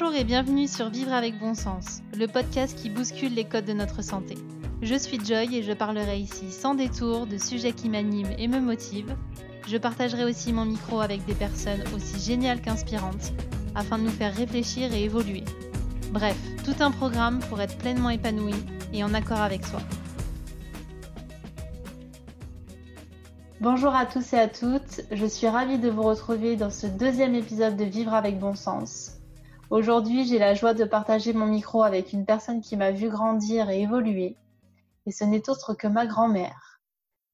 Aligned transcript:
Bonjour 0.00 0.14
et 0.14 0.22
bienvenue 0.22 0.68
sur 0.68 0.90
Vivre 0.90 1.12
avec 1.12 1.40
bon 1.40 1.54
sens, 1.54 2.02
le 2.16 2.28
podcast 2.28 2.78
qui 2.78 2.88
bouscule 2.88 3.34
les 3.34 3.44
codes 3.44 3.64
de 3.64 3.72
notre 3.72 4.00
santé. 4.00 4.36
Je 4.80 4.94
suis 4.94 5.18
Joy 5.18 5.56
et 5.56 5.64
je 5.64 5.72
parlerai 5.72 6.20
ici 6.20 6.52
sans 6.52 6.76
détour 6.76 7.26
de 7.26 7.36
sujets 7.36 7.72
qui 7.72 7.88
m'animent 7.88 8.32
et 8.38 8.46
me 8.46 8.60
motivent. 8.60 9.16
Je 9.66 9.76
partagerai 9.76 10.22
aussi 10.22 10.52
mon 10.52 10.66
micro 10.66 11.00
avec 11.00 11.24
des 11.24 11.34
personnes 11.34 11.82
aussi 11.96 12.20
géniales 12.20 12.60
qu'inspirantes 12.60 13.32
afin 13.74 13.98
de 13.98 14.04
nous 14.04 14.10
faire 14.10 14.32
réfléchir 14.32 14.92
et 14.94 15.02
évoluer. 15.02 15.42
Bref, 16.12 16.38
tout 16.64 16.80
un 16.80 16.92
programme 16.92 17.40
pour 17.48 17.60
être 17.60 17.76
pleinement 17.78 18.10
épanoui 18.10 18.54
et 18.92 19.02
en 19.02 19.12
accord 19.14 19.40
avec 19.40 19.66
soi. 19.66 19.80
Bonjour 23.60 23.96
à 23.96 24.06
tous 24.06 24.32
et 24.32 24.38
à 24.38 24.46
toutes, 24.46 25.00
je 25.10 25.26
suis 25.26 25.48
ravie 25.48 25.78
de 25.78 25.90
vous 25.90 26.04
retrouver 26.04 26.54
dans 26.54 26.70
ce 26.70 26.86
deuxième 26.86 27.34
épisode 27.34 27.76
de 27.76 27.84
Vivre 27.84 28.14
avec 28.14 28.38
bon 28.38 28.54
sens. 28.54 29.17
Aujourd'hui, 29.70 30.24
j'ai 30.26 30.38
la 30.38 30.54
joie 30.54 30.72
de 30.72 30.84
partager 30.84 31.34
mon 31.34 31.44
micro 31.44 31.82
avec 31.82 32.14
une 32.14 32.24
personne 32.24 32.62
qui 32.62 32.74
m'a 32.74 32.90
vu 32.90 33.10
grandir 33.10 33.68
et 33.68 33.82
évoluer, 33.82 34.38
et 35.04 35.10
ce 35.10 35.24
n'est 35.24 35.50
autre 35.50 35.74
que 35.74 35.86
ma 35.86 36.06
grand-mère. 36.06 36.80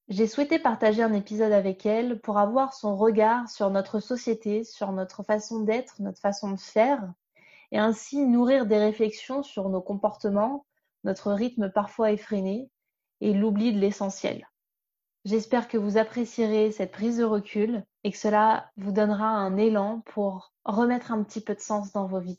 J'ai 0.09 0.27
souhaité 0.27 0.59
partager 0.59 1.05
un 1.05 1.13
épisode 1.13 1.53
avec 1.53 1.87
elle 1.87 2.19
pour 2.21 2.39
avoir 2.39 2.75
son 2.75 2.97
regard 2.97 3.49
sur 3.49 3.71
notre 3.71 4.01
société, 4.01 4.65
sur 4.65 4.91
notre 4.91 5.23
façon 5.23 5.61
d'être, 5.61 6.03
notre 6.03 6.19
façon 6.19 6.51
de 6.51 6.59
faire, 6.59 7.09
et 7.71 7.79
ainsi 7.79 8.27
nourrir 8.27 8.67
des 8.67 8.79
réflexions 8.79 9.45
sur 9.45 9.69
nos 9.69 9.81
comportements, 9.81 10.67
notre 11.05 11.31
rythme 11.31 11.71
parfois 11.71 12.11
effréné, 12.11 12.69
et 13.21 13.33
l'oubli 13.33 13.73
de 13.73 13.79
l'essentiel. 13.79 14.49
J'espère 15.25 15.69
que 15.69 15.79
vous 15.79 15.99
apprécierez 15.99 16.73
cette 16.73 16.91
prise 16.91 17.19
de 17.19 17.25
recul 17.25 17.85
et 18.05 18.13
que 18.13 18.19
cela 18.19 18.71
vous 18.77 18.93
donnera 18.93 19.27
un 19.27 19.57
élan 19.57 20.01
pour 20.07 20.53
remettre 20.65 21.11
un 21.11 21.25
petit 21.25 21.41
peu 21.41 21.55
de 21.55 21.61
sens 21.61 21.93
dans 21.93 22.07
vos 22.07 22.21
vies. 22.21 22.39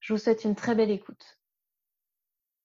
Je 0.00 0.12
vous 0.12 0.18
souhaite 0.18 0.44
une 0.44 0.54
très 0.54 0.74
belle 0.74 0.90
écoute. 0.90 1.38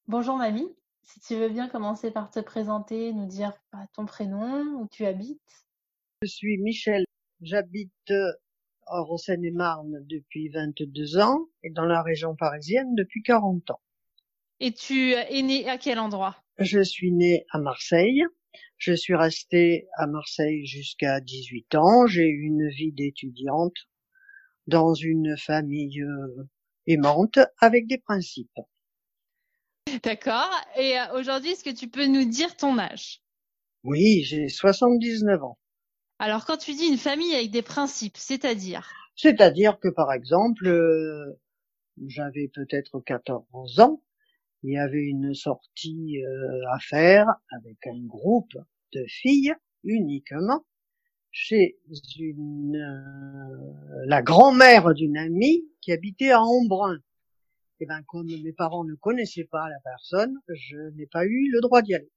Bonjour 0.08 0.36
mamie, 0.36 0.76
si 1.04 1.22
tu 1.22 1.36
veux 1.36 1.50
bien 1.50 1.70
commencer 1.70 2.12
par 2.12 2.30
te 2.30 2.40
présenter, 2.42 3.14
nous 3.14 3.26
dire 3.26 3.54
bah, 3.72 3.88
ton 3.94 4.06
prénom, 4.06 4.62
où 4.82 4.88
tu 4.90 5.06
habites. 5.06 5.66
Je 6.22 6.28
suis 6.28 6.58
Michel, 6.58 7.06
j'habite 7.42 7.92
euh, 8.12 8.32
en 8.88 9.18
Seine-et-Marne 9.18 10.06
depuis 10.06 10.50
22 10.50 11.20
ans 11.20 11.48
et 11.64 11.70
dans 11.70 11.86
la 11.86 12.02
région 12.02 12.36
parisienne 12.36 12.94
depuis 12.96 13.24
40 13.24 13.72
ans. 13.72 13.82
Et 14.60 14.74
tu 14.74 15.12
es 15.14 15.42
né 15.42 15.68
à 15.70 15.78
quel 15.78 16.00
endroit? 16.00 16.36
Je 16.58 16.82
suis 16.82 17.12
née 17.12 17.46
à 17.52 17.58
Marseille 17.58 18.24
je 18.78 18.94
suis 18.94 19.16
restée 19.16 19.88
à 19.98 20.08
Marseille 20.08 20.66
jusqu'à 20.66 21.20
18 21.20 21.76
ans. 21.76 22.06
J'ai 22.06 22.28
eu 22.28 22.44
une 22.44 22.70
vie 22.70 22.92
d'étudiante 22.92 23.76
dans 24.68 24.94
une 24.94 25.38
famille 25.38 26.02
euh, 26.02 26.48
aimante 26.88 27.40
avec 27.60 27.88
des 27.88 27.98
principes. 27.98 28.60
D'accord. 30.04 30.50
Et 30.78 30.98
euh, 31.00 31.20
aujourd'hui, 31.20 31.52
est-ce 31.52 31.64
que 31.64 31.70
tu 31.70 31.88
peux 31.88 32.06
nous 32.08 32.26
dire 32.26 32.56
ton 32.56 32.78
âge? 32.78 33.22
Oui, 33.84 34.24
j'ai 34.24 34.48
79 34.48 35.44
ans. 35.44 35.60
Alors, 36.20 36.46
quand 36.46 36.58
tu 36.58 36.74
dis 36.74 36.88
une 36.88 36.98
famille 36.98 37.34
avec 37.36 37.52
des 37.52 37.62
principes, 37.62 38.18
c'est-à-dire? 38.18 38.94
C'est-à-dire 39.16 39.80
que, 39.80 39.90
par 39.90 40.12
exemple, 40.14 40.68
euh, 40.68 41.40
j'avais 42.08 42.50
peut-être 42.54 43.00
14 43.02 43.80
ans 43.80 44.02
il 44.64 44.74
y 44.74 44.78
avait 44.78 45.04
une 45.04 45.34
sortie 45.34 46.24
euh, 46.24 46.72
à 46.72 46.80
faire 46.80 47.28
avec 47.52 47.86
un 47.86 48.00
groupe 48.06 48.54
de 48.94 49.04
filles 49.08 49.54
uniquement 49.84 50.66
chez 51.32 51.78
une 52.18 52.78
euh, 52.78 54.06
la 54.06 54.22
grand-mère 54.22 54.94
d'une 54.94 55.18
amie 55.18 55.66
qui 55.82 55.92
habitait 55.92 56.32
à 56.32 56.42
Embrun. 56.42 56.96
Et 57.80 57.84
eh 57.84 57.86
ben 57.88 58.02
comme 58.08 58.28
mes 58.28 58.54
parents 58.54 58.86
ne 58.86 58.96
connaissaient 58.96 59.48
pas 59.52 59.68
la 59.68 59.80
personne, 59.84 60.36
je 60.48 60.78
n'ai 60.96 61.08
pas 61.08 61.26
eu 61.26 61.50
le 61.52 61.60
droit 61.60 61.82
d'y 61.82 61.96
aller. 61.96 62.12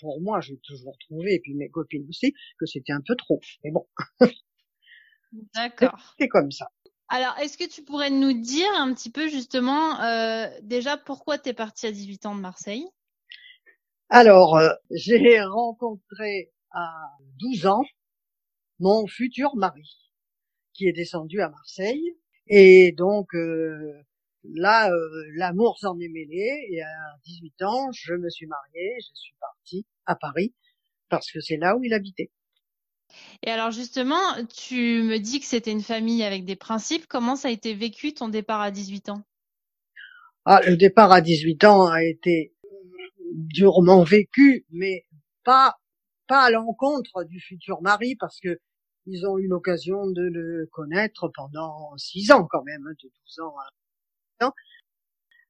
Pour 0.00 0.20
moi, 0.22 0.40
j'ai 0.40 0.56
toujours 0.58 0.96
trouvé, 0.98 1.34
et 1.34 1.40
puis 1.40 1.52
mes 1.54 1.68
copines 1.68 2.06
aussi, 2.08 2.32
que 2.58 2.64
c'était 2.64 2.92
un 2.92 3.02
peu 3.06 3.16
trop. 3.16 3.40
Mais 3.62 3.70
bon. 3.70 3.86
D'accord. 5.54 6.14
C'est 6.18 6.28
comme 6.28 6.50
ça. 6.50 6.70
Alors, 7.12 7.36
est-ce 7.38 7.58
que 7.58 7.68
tu 7.68 7.82
pourrais 7.82 8.10
nous 8.10 8.32
dire 8.32 8.70
un 8.78 8.94
petit 8.94 9.10
peu 9.10 9.28
justement 9.28 10.00
euh, 10.00 10.46
déjà 10.62 10.96
pourquoi 10.96 11.38
tu 11.38 11.48
es 11.48 11.52
partie 11.52 11.88
à 11.88 11.90
18 11.90 12.26
ans 12.26 12.36
de 12.36 12.40
Marseille? 12.40 12.86
Alors, 14.10 14.56
euh, 14.56 14.70
j'ai 14.92 15.42
rencontré 15.42 16.52
à 16.70 16.88
12 17.40 17.66
ans 17.66 17.82
mon 18.78 19.08
futur 19.08 19.56
mari 19.56 20.12
qui 20.72 20.86
est 20.86 20.92
descendu 20.92 21.40
à 21.40 21.50
Marseille. 21.50 22.16
Et 22.46 22.92
donc 22.92 23.34
euh, 23.34 23.92
là 24.44 24.88
l'amour 25.34 25.78
s'en 25.80 25.98
est 25.98 26.08
mêlé. 26.08 26.68
Et 26.70 26.80
à 26.80 27.16
18 27.24 27.62
ans 27.62 27.90
je 27.90 28.14
me 28.14 28.30
suis 28.30 28.46
mariée, 28.46 28.94
je 29.00 29.20
suis 29.20 29.34
partie 29.40 29.84
à 30.06 30.14
Paris 30.14 30.54
parce 31.08 31.28
que 31.32 31.40
c'est 31.40 31.56
là 31.56 31.76
où 31.76 31.82
il 31.82 31.92
habitait. 31.92 32.30
Et 33.42 33.50
alors 33.50 33.70
justement, 33.70 34.20
tu 34.54 35.02
me 35.02 35.18
dis 35.18 35.40
que 35.40 35.46
c'était 35.46 35.72
une 35.72 35.82
famille 35.82 36.22
avec 36.22 36.44
des 36.44 36.56
principes. 36.56 37.06
Comment 37.08 37.36
ça 37.36 37.48
a 37.48 37.50
été 37.50 37.74
vécu 37.74 38.14
ton 38.14 38.28
départ 38.28 38.60
à 38.60 38.70
18 38.70 39.10
ans? 39.10 39.22
Ah, 40.44 40.60
Le 40.66 40.76
départ 40.76 41.12
à 41.12 41.20
18 41.20 41.64
ans 41.64 41.86
a 41.86 42.02
été 42.04 42.54
durement 43.34 44.02
vécu, 44.02 44.66
mais 44.70 45.06
pas 45.44 45.76
pas 46.28 46.42
à 46.44 46.50
l'encontre 46.50 47.24
du 47.24 47.40
futur 47.40 47.82
mari 47.82 48.16
parce 48.16 48.38
que 48.40 48.58
ils 49.06 49.26
ont 49.26 49.38
eu 49.38 49.48
l'occasion 49.48 50.06
de 50.08 50.22
le 50.22 50.68
connaître 50.72 51.28
pendant 51.34 51.96
six 51.96 52.30
ans 52.32 52.46
quand 52.50 52.62
même, 52.64 52.86
hein, 52.86 52.94
de 53.02 53.08
12 53.08 53.40
ans 53.40 53.54
à 53.58 54.52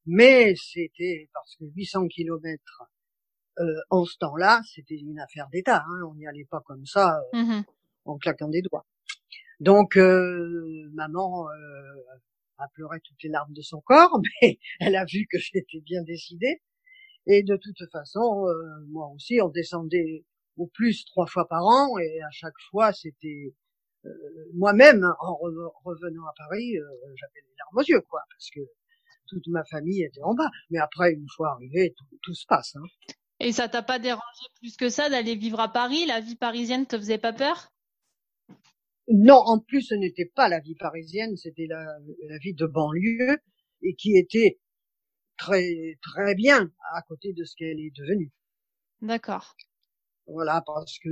Mais 0.06 0.54
c'était 0.56 1.30
parce 1.32 1.56
que 1.56 1.64
800 1.64 2.08
kilomètres 2.08 2.82
en 3.90 4.04
ce 4.04 4.16
temps-là, 4.18 4.60
c'était 4.64 4.96
une 4.96 5.18
affaire 5.18 5.48
d'État. 5.50 5.84
Hein, 5.88 6.02
on 6.08 6.14
n'y 6.14 6.26
allait 6.26 6.46
pas 6.50 6.60
comme 6.60 6.86
ça 6.86 7.20
euh, 7.34 7.42
mmh 7.42 7.64
en 8.06 8.16
claquant 8.16 8.48
des 8.48 8.62
doigts. 8.62 8.86
Donc 9.60 9.98
euh, 9.98 10.88
maman 10.94 11.46
a 12.56 12.66
pleuré 12.72 12.98
toutes 13.04 13.22
les 13.22 13.28
larmes 13.28 13.52
de 13.52 13.60
son 13.60 13.80
corps, 13.82 14.18
mais 14.42 14.58
elle 14.80 14.96
a 14.96 15.04
vu 15.04 15.26
que 15.30 15.38
j'étais 15.38 15.80
bien 15.80 16.02
décidée. 16.02 16.62
Et 17.26 17.42
de 17.42 17.56
toute 17.56 17.78
façon, 17.92 18.46
moi 18.88 19.08
aussi, 19.14 19.38
on 19.42 19.50
descendait 19.50 20.24
au 20.56 20.66
plus 20.66 21.04
trois 21.04 21.26
fois 21.26 21.46
par 21.46 21.62
an, 21.62 21.98
et 21.98 22.22
à 22.22 22.30
chaque 22.30 22.58
fois, 22.70 22.92
c'était 22.94 23.54
moi-même, 24.54 25.04
en 25.20 25.36
revenant 25.84 26.24
à 26.24 26.32
Paris, 26.36 26.72
j'avais 27.16 27.40
les 27.46 27.54
larmes 27.58 27.76
aux 27.76 27.82
yeux, 27.82 28.00
quoi, 28.08 28.22
parce 28.30 28.48
que 28.50 28.60
toute 29.30 29.46
ma 29.48 29.64
famille 29.64 30.02
était 30.02 30.22
en 30.22 30.34
bas. 30.34 30.50
Mais 30.70 30.78
après, 30.78 31.12
une 31.12 31.28
fois 31.34 31.52
arrivé, 31.52 31.94
tout, 31.96 32.18
tout 32.22 32.34
se 32.34 32.46
passe. 32.46 32.76
Hein. 32.76 32.82
Et 33.40 33.52
ça 33.52 33.68
t'a 33.68 33.82
pas 33.82 33.98
dérangé 33.98 34.44
plus 34.60 34.76
que 34.76 34.90
ça 34.90 35.08
d'aller 35.08 35.34
vivre 35.34 35.60
à 35.60 35.72
Paris? 35.72 36.04
La 36.06 36.20
vie 36.20 36.36
parisienne 36.36 36.86
te 36.86 36.98
faisait 36.98 37.18
pas 37.18 37.32
peur? 37.32 37.72
Non, 39.08 39.38
en 39.46 39.58
plus, 39.58 39.82
ce 39.82 39.94
n'était 39.94 40.30
pas 40.34 40.48
la 40.48 40.60
vie 40.60 40.76
parisienne, 40.76 41.36
c'était 41.36 41.66
la, 41.66 41.86
vie 42.42 42.54
de 42.54 42.66
banlieue 42.66 43.38
et 43.82 43.94
qui 43.94 44.16
était 44.16 44.60
très 45.38 45.98
très 46.02 46.34
bien 46.34 46.70
à 46.94 47.00
côté 47.02 47.32
de 47.32 47.44
ce 47.44 47.56
qu'elle 47.56 47.80
est 47.80 47.96
devenue. 47.96 48.30
D'accord. 49.00 49.56
Voilà, 50.26 50.62
parce 50.64 50.98
que 50.98 51.08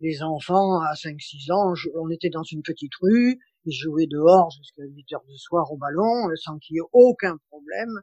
les, 0.00 0.22
enfants 0.22 0.80
à 0.80 0.94
5-6 0.94 1.52
ans, 1.52 1.74
on 1.94 2.10
était 2.10 2.28
dans 2.28 2.42
une 2.42 2.62
petite 2.62 2.94
rue, 3.00 3.38
ils 3.64 3.72
jouaient 3.72 4.08
dehors 4.08 4.50
jusqu'à 4.50 4.82
8 4.82 5.12
heures 5.14 5.24
du 5.24 5.38
soir 5.38 5.70
au 5.72 5.78
ballon, 5.78 6.28
sans 6.34 6.58
qu'il 6.58 6.74
y 6.74 6.78
ait 6.80 6.90
aucun 6.92 7.38
problème 7.48 8.02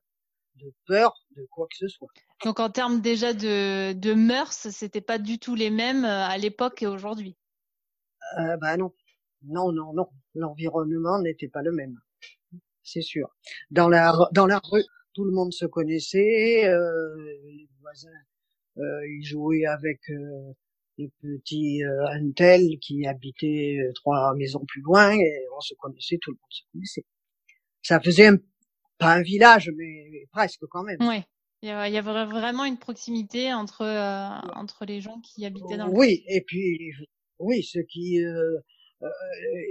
de 0.56 0.72
peur 0.88 1.14
de 1.36 1.46
quoi 1.52 1.68
que 1.68 1.78
ce 1.78 1.88
soit. 1.88 2.10
Donc 2.44 2.60
en 2.60 2.70
termes 2.70 3.02
déjà 3.02 3.34
de, 3.34 3.94
de 3.94 4.14
mœurs, 4.14 4.70
c'était 4.70 5.02
pas 5.02 5.18
du 5.18 5.40
tout 5.40 5.56
les 5.56 5.70
mêmes 5.70 6.06
euh, 6.06 6.26
à 6.28 6.38
l'époque 6.38 6.82
et 6.84 6.88
aujourd'hui? 6.88 7.36
Euh, 8.40 8.58
bah 8.58 8.78
non, 8.78 8.94
non, 9.44 9.72
non, 9.72 9.94
non. 9.94 10.08
L'environnement 10.36 11.20
n'était 11.22 11.48
pas 11.50 11.62
le 11.62 11.72
même, 11.72 12.00
c'est 12.84 13.02
sûr. 13.02 13.28
Dans 13.72 13.90
la 13.90 14.14
dans 14.32 14.48
la 14.48 14.60
rue, 14.72 14.84
tout 15.14 15.26
le 15.26 15.32
monde 15.32 15.54
se 15.54 15.66
connaissait, 15.66 16.66
euh, 16.66 17.16
les 17.46 17.70
voisins, 17.82 18.10
euh, 18.78 19.08
ils 19.08 19.24
jouaient 19.26 19.66
avec 19.66 20.00
euh, 20.10 20.54
le 20.98 21.10
petit 21.22 21.84
euh, 21.84 22.06
Antel 22.20 22.80
qui 22.82 23.06
habitait 23.08 23.78
euh, 23.80 23.92
trois 23.96 24.34
maisons 24.36 24.66
plus 24.68 24.82
loin 24.82 25.12
et 25.14 25.46
on 25.58 25.62
se 25.62 25.76
connaissait, 25.76 26.18
tout 26.22 26.32
le 26.32 26.38
monde 26.42 26.52
se 26.52 26.64
connaissait. 26.72 27.06
Ça 27.84 28.00
faisait 28.00 28.28
un 28.28 28.38
pas 28.98 29.14
un 29.14 29.22
village, 29.22 29.72
mais 29.76 30.26
presque 30.32 30.66
quand 30.70 30.84
même. 30.84 30.98
Oui. 31.02 31.24
Il 31.64 31.70
y, 31.70 31.72
avait 31.72 32.26
vraiment 32.26 32.66
une 32.66 32.78
proximité 32.78 33.54
entre 33.54 33.84
euh, 33.84 34.28
entre 34.54 34.84
les 34.84 35.00
gens 35.00 35.22
qui 35.22 35.46
habitaient 35.46 35.78
dans 35.78 35.88
le 35.88 35.94
Oui, 35.94 36.22
et 36.28 36.42
puis 36.42 36.92
oui, 37.40 37.64
ceux 37.64 37.84
qui 37.84 38.22
euh, 38.22 38.58
euh, 39.02 39.08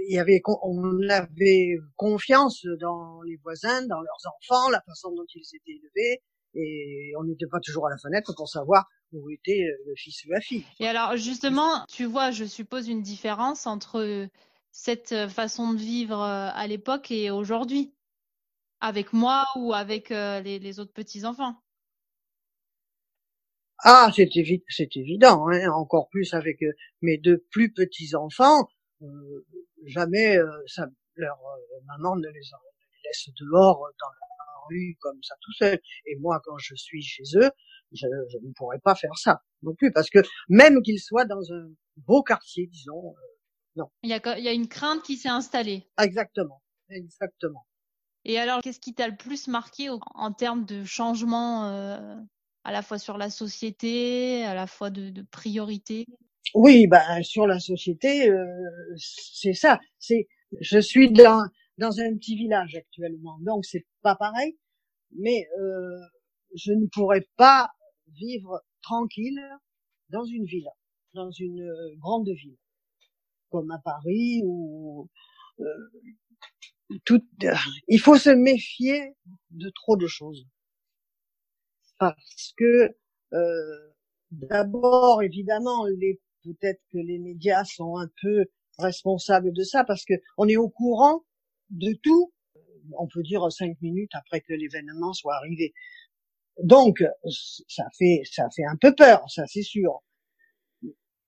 il 0.09 0.15
y 0.15 0.17
avait 0.17 0.41
on 0.63 1.07
avait 1.07 1.77
confiance 1.95 2.65
dans 2.81 3.21
les 3.21 3.35
voisins, 3.43 3.85
dans 3.85 4.01
leurs 4.01 4.21
enfants, 4.25 4.71
la 4.71 4.81
façon 4.81 5.11
dont 5.11 5.25
ils 5.35 5.45
étaient 5.53 5.79
élevés 5.79 6.23
et 6.55 7.13
on 7.19 7.25
n'était 7.25 7.45
pas 7.45 7.59
toujours 7.59 7.85
à 7.85 7.91
la 7.91 7.97
fenêtre 7.99 8.33
pour 8.35 8.49
savoir 8.49 8.87
où 9.11 9.29
était 9.29 9.63
le 9.85 9.93
fils 9.95 10.25
ou 10.25 10.31
la 10.31 10.41
fille. 10.41 10.65
Et 10.79 10.87
alors 10.87 11.15
justement, 11.15 11.85
tu 11.87 12.05
vois, 12.05 12.31
je 12.31 12.45
suppose 12.45 12.87
une 12.87 13.03
différence 13.03 13.67
entre 13.67 14.27
cette 14.71 15.27
façon 15.29 15.73
de 15.73 15.77
vivre 15.77 16.19
à 16.19 16.65
l'époque 16.65 17.11
et 17.11 17.29
aujourd'hui 17.29 17.93
Avec 18.85 19.13
moi 19.13 19.45
ou 19.55 19.73
avec 19.73 20.11
euh, 20.11 20.41
les, 20.41 20.59
les, 20.59 20.81
autres 20.81 20.91
petits-enfants 20.91 21.55
Ah, 23.79 24.09
c'est 24.13 24.35
évi 24.35 24.61
évident, 24.77 25.47
hein, 25.47 25.71
encore 25.71 26.09
plus 26.09 26.33
avec 26.33 26.61
euh, 26.61 26.73
mes 27.01 27.17
deux 27.17 27.45
plus 27.49 27.71
petits-enfants. 27.71 28.67
Euh, 29.01 29.45
jamais 29.85 30.37
ça, 30.67 30.87
leur 31.15 31.37
maman 31.85 32.17
ne 32.17 32.27
les, 32.27 32.33
les, 32.33 32.39
laisse 33.05 33.29
dehors 33.39 33.79
dans 34.01 34.09
la 34.09 34.67
rue 34.67 34.97
comme 34.99 35.23
ça 35.23 35.35
tout 35.39 35.53
seul. 35.53 35.79
Et 36.05 36.17
moi, 36.19 36.41
quand 36.43 36.57
je 36.57 36.75
suis 36.75 37.01
chez 37.01 37.23
eux, 37.35 37.51
je, 37.93 38.05
je 38.33 38.37
ne 38.45 38.51
pourrais 38.51 38.79
pas 38.79 38.95
faire 38.95 39.17
ça 39.17 39.39
non 39.61 39.75
plus, 39.75 39.93
parce 39.93 40.09
que 40.09 40.19
même 40.49 40.81
qu'ils 40.81 40.99
soient 40.99 41.23
dans 41.23 41.53
un 41.53 41.69
beau 41.95 42.21
quartier, 42.21 42.67
disons, 42.67 43.15
non. 43.77 43.87
Il 44.03 44.09
y 44.09 44.13
a, 44.13 44.37
il 44.37 44.43
y 44.43 44.49
a 44.49 44.53
une 44.53 44.67
crainte 44.67 45.03
qui 45.03 45.15
s'est 45.15 45.29
installée. 45.29 45.87
Exactement, 45.97 46.61
exactement. 46.89 47.65
Et 48.25 48.39
alors, 48.39 48.61
qu'est-ce 48.61 48.79
qui 48.79 48.93
t'a 48.93 49.07
le 49.07 49.15
plus 49.15 49.47
marqué 49.47 49.89
en 49.89 50.31
termes 50.31 50.65
de 50.65 50.83
changement 50.83 51.65
euh, 51.65 52.15
à 52.63 52.71
la 52.71 52.81
fois 52.81 52.97
sur 52.97 53.17
la 53.17 53.29
société, 53.29 54.43
à 54.45 54.53
la 54.53 54.67
fois 54.67 54.89
de, 54.89 55.09
de 55.09 55.21
priorité? 55.21 56.05
Oui, 56.53 56.87
ben 56.87 57.23
sur 57.23 57.47
la 57.47 57.59
société, 57.59 58.29
euh, 58.29 58.45
c'est 58.97 59.53
ça. 59.53 59.79
C'est, 59.99 60.27
je 60.61 60.79
suis 60.79 61.11
dans 61.11 61.43
dans 61.79 61.99
un 61.99 62.15
petit 62.15 62.35
village 62.35 62.75
actuellement, 62.75 63.37
donc 63.41 63.65
c'est 63.65 63.85
pas 64.03 64.15
pareil, 64.15 64.57
mais 65.17 65.47
euh, 65.59 65.99
je 66.55 66.71
ne 66.71 66.85
pourrais 66.87 67.27
pas 67.35 67.69
vivre 68.13 68.61
tranquille 68.83 69.41
dans 70.09 70.23
une 70.25 70.45
ville, 70.45 70.69
dans 71.13 71.31
une 71.31 71.61
euh, 71.61 71.95
grande 71.97 72.29
ville, 72.29 72.57
comme 73.49 73.71
à 73.71 73.79
Paris 73.79 74.43
ou 74.45 75.09
euh, 75.59 75.65
il 77.87 77.99
faut 77.99 78.17
se 78.17 78.29
méfier 78.29 79.15
de 79.51 79.69
trop 79.69 79.97
de 79.97 80.07
choses. 80.07 80.45
Parce 81.99 82.53
que 82.57 82.95
euh, 83.33 83.93
d'abord, 84.31 85.21
évidemment, 85.23 85.85
les 85.97 86.19
peut-être 86.43 86.81
que 86.91 86.97
les 86.97 87.19
médias 87.19 87.63
sont 87.63 87.97
un 87.97 88.09
peu 88.21 88.45
responsables 88.77 89.53
de 89.53 89.63
ça 89.63 89.83
parce 89.83 90.03
que 90.05 90.13
on 90.37 90.47
est 90.47 90.57
au 90.57 90.69
courant 90.69 91.23
de 91.69 91.93
tout. 92.03 92.33
On 92.97 93.07
peut 93.07 93.23
dire 93.23 93.49
cinq 93.51 93.81
minutes 93.81 94.11
après 94.13 94.41
que 94.41 94.53
l'événement 94.53 95.13
soit 95.13 95.35
arrivé. 95.35 95.73
Donc, 96.63 97.03
ça 97.67 97.85
fait 97.97 98.21
ça 98.29 98.49
fait 98.55 98.65
un 98.65 98.77
peu 98.77 98.93
peur, 98.95 99.23
ça 99.29 99.45
c'est 99.47 99.63
sûr. 99.63 100.03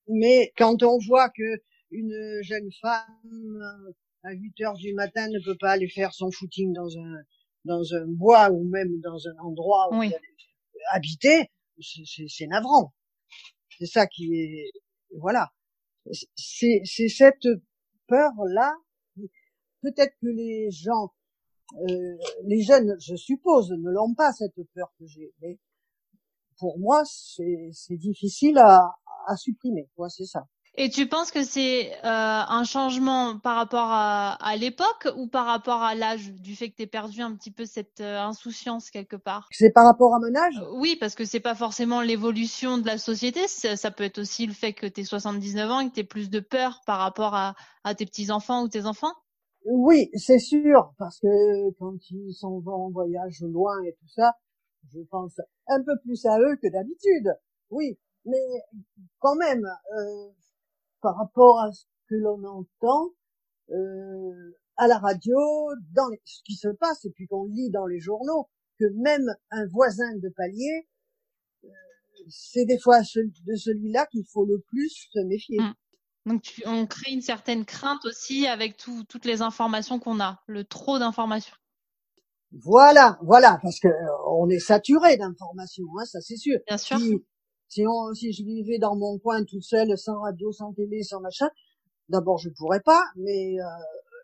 Mais 0.08 0.54
quand 0.58 0.84
on 0.84 0.98
voit 1.00 1.30
que 1.30 1.62
une 1.92 2.40
jeune 2.44 2.70
femme 2.82 3.94
à 4.26 4.34
8 4.34 4.62
heures 4.62 4.74
du 4.74 4.94
matin 4.94 5.28
ne 5.30 5.40
peut 5.44 5.58
pas 5.60 5.72
aller 5.72 5.88
faire 5.88 6.14
son 6.14 6.32
footing 6.32 6.74
dans 6.74 6.98
un 6.98 7.22
dans 7.66 7.94
un 7.94 8.06
bois 8.08 8.52
ou 8.52 8.64
même 8.68 9.00
dans 9.02 9.28
un 9.28 9.38
endroit 9.44 9.88
où 9.92 10.04
il 10.04 10.14
habité, 10.92 11.52
c'est 11.80 12.48
navrant. 12.48 12.94
C'est 13.78 13.88
ça 13.88 14.08
qui 14.08 14.34
est 14.36 14.72
voilà. 15.20 15.52
C'est 16.36 16.82
c'est 16.86 17.08
cette 17.08 17.48
peur 18.08 18.32
là. 18.50 18.74
Peut-être 19.82 20.16
que 20.20 20.28
les 20.28 20.72
gens, 20.72 21.14
euh, 21.78 22.18
les 22.46 22.64
jeunes, 22.64 22.96
je 23.00 23.16
suppose, 23.16 23.70
ne 23.70 23.92
l'ont 23.92 24.16
pas 24.16 24.32
cette 24.32 24.56
peur 24.74 24.92
que 24.98 25.06
j'ai. 25.06 25.32
Mais 25.42 25.60
pour 26.58 26.80
moi, 26.80 27.04
c'est 27.06 27.98
difficile 27.98 28.58
à, 28.58 28.96
à 29.28 29.36
supprimer. 29.38 29.88
Quoi, 29.96 30.10
c'est 30.10 30.26
ça. 30.26 30.48
Et 30.78 30.90
tu 30.90 31.08
penses 31.08 31.32
que 31.32 31.44
c'est 31.44 31.94
euh, 31.94 32.00
un 32.04 32.64
changement 32.66 33.40
par 33.40 33.56
rapport 33.56 33.88
à, 33.92 34.34
à 34.46 34.56
l'époque 34.58 35.08
ou 35.16 35.28
par 35.28 35.46
rapport 35.46 35.82
à 35.82 35.96
l'âge, 35.96 36.34
du 36.34 36.56
fait 36.56 36.70
que 36.70 36.76
tu 36.76 36.88
perdu 36.88 37.22
un 37.22 37.34
petit 37.34 37.52
peu 37.52 37.66
cette 37.66 38.02
euh, 38.02 38.20
insouciance 38.20 38.90
quelque 38.92 39.16
part? 39.16 39.48
C'est 39.52 39.72
par 39.72 39.86
rapport 39.86 40.14
à 40.14 40.20
mon 40.20 40.36
âge? 40.36 40.58
Euh, 40.62 40.74
Oui, 40.74 40.98
parce 41.00 41.16
que 41.16 41.24
c'est 41.24 41.40
pas 41.40 41.56
forcément 41.56 42.02
l'évolution 42.02 42.78
de 42.78 42.86
la 42.86 42.98
société, 42.98 43.48
ça, 43.48 43.90
peut 43.92 44.04
être 44.04 44.20
aussi 44.20 44.48
le 44.48 44.54
fait 44.54 44.74
que 44.74 44.86
tu 44.86 45.06
79 45.06 45.72
ans 45.72 45.80
et 45.80 45.90
que 45.90 45.96
tu 45.96 46.04
plus 46.04 46.30
de 46.30 46.42
peur 46.42 46.82
par 46.86 47.00
rapport 47.00 47.36
à, 47.36 47.56
à 47.86 47.96
tes 47.96 48.06
petits-enfants 48.06 48.64
ou 48.64 48.68
tes 48.68 48.86
enfants? 48.86 49.14
Oui, 49.66 50.10
c'est 50.14 50.40
sûr, 50.40 50.94
parce 50.98 51.20
que 51.20 51.72
quand 51.80 51.96
ils 52.12 52.34
s'en 52.34 52.60
vont 52.60 52.86
en 52.88 52.90
voyage 52.92 53.42
loin 53.42 53.82
et 53.84 53.94
tout 53.94 54.08
ça, 54.10 54.34
je 54.94 55.00
pense 55.10 55.40
un 55.68 55.82
peu 55.84 55.94
plus 56.04 56.26
à 56.26 56.38
eux 56.40 56.58
que 56.62 56.68
d'habitude. 56.70 57.34
Oui, 57.72 57.98
mais 58.26 58.38
quand 59.20 59.36
même, 59.36 59.66
euh, 59.66 60.30
par 61.06 61.18
rapport 61.18 61.60
à 61.60 61.72
ce 61.72 61.86
que 62.10 62.16
l'on 62.16 62.44
entend 62.46 63.12
euh, 63.70 64.58
à 64.76 64.88
la 64.88 64.98
radio, 64.98 65.38
dans 65.94 66.10
ce 66.24 66.42
qui 66.44 66.56
se 66.56 66.68
passe 66.68 67.06
et 67.06 67.12
puis 67.12 67.28
qu'on 67.28 67.46
lit 67.46 67.70
dans 67.70 67.86
les 67.86 68.00
journaux, 68.00 68.50
que 68.80 68.86
même 69.04 69.32
un 69.52 69.68
voisin 69.68 70.16
de 70.18 70.30
palier, 70.30 70.88
euh, 71.64 71.68
c'est 72.28 72.66
des 72.66 72.80
fois 72.80 73.02
de 73.02 73.56
celui-là 73.56 74.08
qu'il 74.08 74.26
faut 74.26 74.46
le 74.46 74.64
plus 74.68 75.08
se 75.14 75.20
méfier. 75.20 75.60
Mmh. 75.60 75.74
Donc 76.26 76.64
on 76.66 76.88
crée 76.88 77.12
une 77.12 77.22
certaine 77.22 77.66
crainte 77.66 78.04
aussi 78.06 78.48
avec 78.48 78.76
toutes 78.76 79.26
les 79.26 79.44
informations 79.44 80.00
qu'on 80.00 80.20
a, 80.20 80.42
le 80.48 80.64
trop 80.64 80.98
d'informations. 80.98 81.56
Voilà, 82.52 83.20
voilà, 83.22 83.60
parce 83.62 83.80
que 83.80 83.90
euh, 83.90 84.32
on 84.40 84.50
est 84.50 84.58
saturé 84.58 85.18
d'informations, 85.18 85.86
hein, 86.00 86.06
ça 86.06 86.20
c'est 86.22 86.38
sûr. 86.38 86.58
Bien 86.66 86.80
sûr. 86.80 86.98
Si, 87.68 87.86
on, 87.88 88.14
si 88.14 88.32
je 88.32 88.44
vivais 88.44 88.78
dans 88.78 88.96
mon 88.96 89.18
coin 89.20 89.44
toute 89.44 89.64
seule, 89.64 89.98
sans 89.98 90.20
radio, 90.22 90.52
sans 90.52 90.74
télé, 90.74 91.04
sans 91.04 91.20
machin, 91.20 91.50
d'abord 92.10 92.38
je 92.38 92.50
pourrais 92.50 92.82
pas, 92.82 93.04
mais 93.16 93.60
euh, 93.60 93.66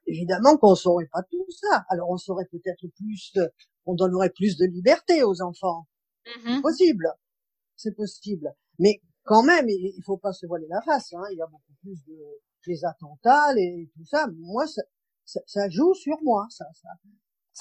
évidemment 0.06 0.58
qu'on 0.58 0.76
saurait 0.76 1.10
pas 1.12 1.24
tout 1.24 1.46
ça. 1.50 1.86
Alors 1.90 2.10
on 2.10 2.18
saurait 2.18 2.48
peut-être 2.52 2.86
plus, 2.96 3.34
on 3.86 3.96
donnerait 3.96 4.30
plus 4.30 4.58
de 4.58 4.66
liberté 4.66 5.24
aux 5.24 5.42
enfants. 5.42 5.88
C'est 6.24 6.32
mm-hmm. 6.50 6.62
possible, 6.62 7.08
c'est 7.76 7.96
possible. 7.96 8.54
Mais 8.80 9.02
quand 9.24 9.44
même, 9.44 9.68
il, 9.68 10.02
faut 10.06 10.18
pas 10.18 10.34
se 10.34 10.46
voiler 10.46 10.68
la 10.68 10.82
face. 10.82 11.14
Hein. 11.14 11.24
Il 11.32 11.38
y 11.38 11.42
a 11.42 11.48
beaucoup 11.48 11.74
plus 11.82 12.04
de 12.06 12.16
les 12.68 12.86
attentats, 12.86 13.54
et 13.58 13.90
tout 13.94 14.06
ça. 14.06 14.28
Moi, 14.38 14.66
ça, 14.68 14.82
ça, 15.46 15.70
joue 15.70 15.94
sur 15.94 16.18
moi. 16.24 16.48
Ça, 16.50 16.66
ça, 16.74 16.90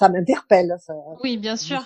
ça 0.00 0.08
m'interpelle. 0.08 0.76
Oui, 1.22 1.36
bien 1.36 1.56
sûr. 1.56 1.84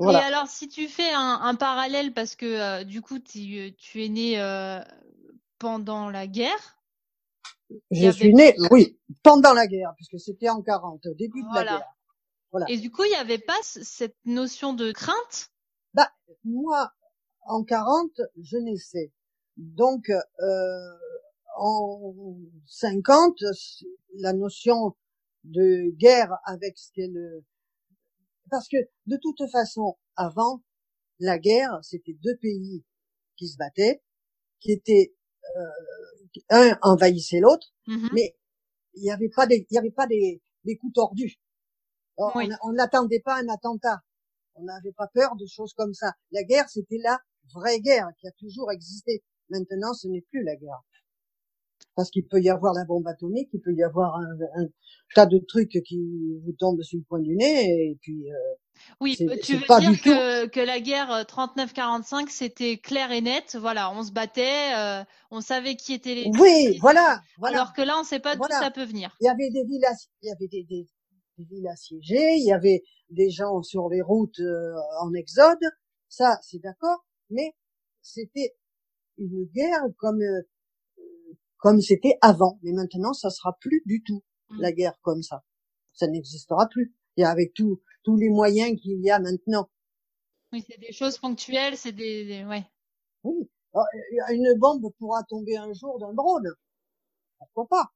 Et 0.00 0.16
alors, 0.16 0.48
si 0.48 0.68
tu 0.68 0.88
fais 0.88 1.12
un, 1.12 1.40
un 1.42 1.54
parallèle, 1.54 2.14
parce 2.14 2.34
que 2.36 2.46
euh, 2.46 2.84
du 2.84 3.02
coup, 3.02 3.18
tu, 3.18 3.74
tu 3.76 4.02
es 4.02 4.08
né 4.08 4.40
euh, 4.40 4.80
pendant 5.58 6.08
la 6.08 6.26
guerre. 6.26 6.78
Je 7.90 8.10
suis 8.10 8.34
né, 8.34 8.56
oui, 8.70 8.98
pendant 9.22 9.52
la 9.52 9.66
guerre, 9.66 9.92
puisque 9.96 10.18
c'était 10.18 10.48
en 10.48 10.62
40, 10.62 11.06
au 11.06 11.14
début 11.14 11.42
de 11.42 11.54
la 11.54 11.64
guerre. 11.64 11.94
Voilà. 12.50 12.66
Et 12.70 12.78
du 12.78 12.90
coup, 12.90 13.04
il 13.04 13.10
n'y 13.10 13.16
avait 13.16 13.38
pas 13.38 13.58
cette 13.62 14.16
notion 14.24 14.72
de 14.72 14.90
crainte? 14.90 15.50
Bah, 15.92 16.08
moi, 16.44 16.92
en 17.46 17.62
40, 17.62 18.10
je 18.42 18.56
naissais. 18.56 19.12
Donc, 19.56 20.08
euh, 20.08 20.90
en 21.56 22.14
50, 22.66 23.36
la 24.14 24.32
notion 24.32 24.94
de 25.44 25.90
guerre 25.96 26.32
avec 26.44 26.78
ce 26.78 26.90
qu'elle 26.92 27.42
parce 28.50 28.68
que 28.68 28.76
de 29.06 29.18
toute 29.20 29.50
façon 29.50 29.98
avant 30.16 30.62
la 31.18 31.38
guerre 31.38 31.78
c'était 31.82 32.16
deux 32.22 32.36
pays 32.36 32.84
qui 33.36 33.48
se 33.48 33.56
battaient 33.56 34.02
qui 34.60 34.72
étaient 34.72 35.14
euh, 35.56 36.40
un 36.50 36.78
envahissait 36.82 37.40
l'autre 37.40 37.68
mm-hmm. 37.86 38.10
mais 38.14 38.36
il 38.94 39.02
n'y 39.02 39.10
avait 39.10 39.30
pas 39.30 39.46
des 39.46 39.66
il 39.70 39.74
y 39.74 39.78
avait 39.78 39.90
pas 39.90 40.06
des, 40.06 40.42
des 40.64 40.76
coups 40.76 40.94
tordus. 40.94 41.38
On 42.16 42.72
n'attendait 42.72 43.20
pas 43.20 43.36
un 43.40 43.48
attentat. 43.48 44.02
On 44.54 44.64
n'avait 44.64 44.92
pas 44.92 45.08
peur 45.08 45.34
de 45.36 45.46
choses 45.46 45.74
comme 45.74 45.94
ça. 45.94 46.12
La 46.30 46.44
guerre 46.44 46.68
c'était 46.68 46.98
la 47.02 47.18
vraie 47.54 47.80
guerre 47.80 48.08
qui 48.18 48.26
a 48.28 48.32
toujours 48.32 48.70
existé. 48.72 49.24
Maintenant 49.50 49.94
ce 49.94 50.08
n'est 50.08 50.24
plus 50.30 50.42
la 50.42 50.56
guerre 50.56 50.82
parce 51.94 52.10
qu'il 52.10 52.26
peut 52.26 52.40
y 52.40 52.50
avoir 52.50 52.74
la 52.74 52.84
bombe 52.84 53.06
atomique, 53.06 53.48
il 53.52 53.60
peut 53.60 53.72
y 53.72 53.82
avoir 53.82 54.16
un, 54.16 54.66
tas 55.14 55.26
de 55.26 55.38
trucs 55.38 55.78
qui 55.86 56.40
vous 56.44 56.52
tombent 56.58 56.82
sur 56.82 56.98
le 56.98 57.04
point 57.04 57.20
du 57.20 57.36
nez, 57.36 57.90
et 57.90 57.98
puis. 58.00 58.30
Euh, 58.30 58.34
oui, 59.00 59.16
tu 59.16 59.26
veux 59.26 59.36
dire 59.36 60.02
que, 60.02 60.46
que, 60.46 60.60
la 60.60 60.80
guerre 60.80 61.22
39-45 61.22 62.24
euh, 62.24 62.26
c'était 62.28 62.76
clair 62.76 63.12
et 63.12 63.20
net, 63.20 63.56
voilà, 63.58 63.92
on 63.92 64.02
se 64.02 64.10
battait, 64.10 64.74
euh, 64.76 65.04
on 65.30 65.40
savait 65.40 65.76
qui 65.76 65.94
étaient 65.94 66.14
les. 66.14 66.30
Oui, 66.38 66.78
voilà, 66.80 67.20
voilà. 67.38 67.58
Alors 67.58 67.72
que 67.72 67.82
là, 67.82 67.94
on 67.96 68.00
ne 68.00 68.06
sait 68.06 68.18
pas 68.18 68.34
d'où 68.34 68.42
ça 68.48 68.72
peut 68.72 68.84
venir. 68.84 69.16
Il 69.20 69.26
y 69.26 69.28
avait 69.28 69.50
des 69.50 69.62
villes, 69.64 69.86
il 70.22 70.28
y 70.28 70.32
avait 70.32 70.48
des, 70.48 70.64
des, 70.64 70.86
des 71.38 71.44
villes 71.44 71.68
assiégées, 71.68 72.34
il 72.34 72.44
y 72.44 72.52
avait 72.52 72.82
des 73.10 73.30
gens 73.30 73.62
sur 73.62 73.88
les 73.88 74.02
routes 74.02 74.40
en 75.00 75.14
exode, 75.14 75.62
ça, 76.08 76.38
c'est 76.42 76.58
d'accord, 76.58 77.04
mais 77.30 77.54
c'était 78.02 78.56
une 79.18 79.44
guerre 79.54 79.82
comme 79.98 80.20
comme 81.64 81.80
c'était 81.80 82.18
avant. 82.20 82.58
Mais 82.62 82.72
maintenant, 82.72 83.14
ça 83.14 83.30
sera 83.30 83.56
plus 83.58 83.82
du 83.86 84.02
tout 84.02 84.22
mmh. 84.50 84.60
la 84.60 84.72
guerre 84.72 85.00
comme 85.00 85.22
ça. 85.22 85.42
Ça 85.94 86.06
n'existera 86.06 86.68
plus. 86.68 86.94
Et 87.16 87.24
avec 87.24 87.54
tous 87.54 87.80
tous 88.02 88.18
les 88.18 88.28
moyens 88.28 88.78
qu'il 88.78 89.00
y 89.00 89.10
a 89.10 89.18
maintenant. 89.18 89.70
Oui, 90.52 90.62
c'est 90.68 90.78
des 90.78 90.92
choses 90.92 91.16
ponctuelles, 91.16 91.74
c'est 91.78 91.92
des, 91.92 92.44
ouais. 92.44 92.64
Oui, 93.22 93.48
oh, 93.72 93.80
une 94.30 94.54
bombe 94.58 94.92
pourra 94.98 95.22
tomber 95.24 95.56
un 95.56 95.72
jour 95.72 95.98
d'un 95.98 96.12
drone. 96.12 96.52
Pourquoi 97.38 97.66
pas? 97.66 97.92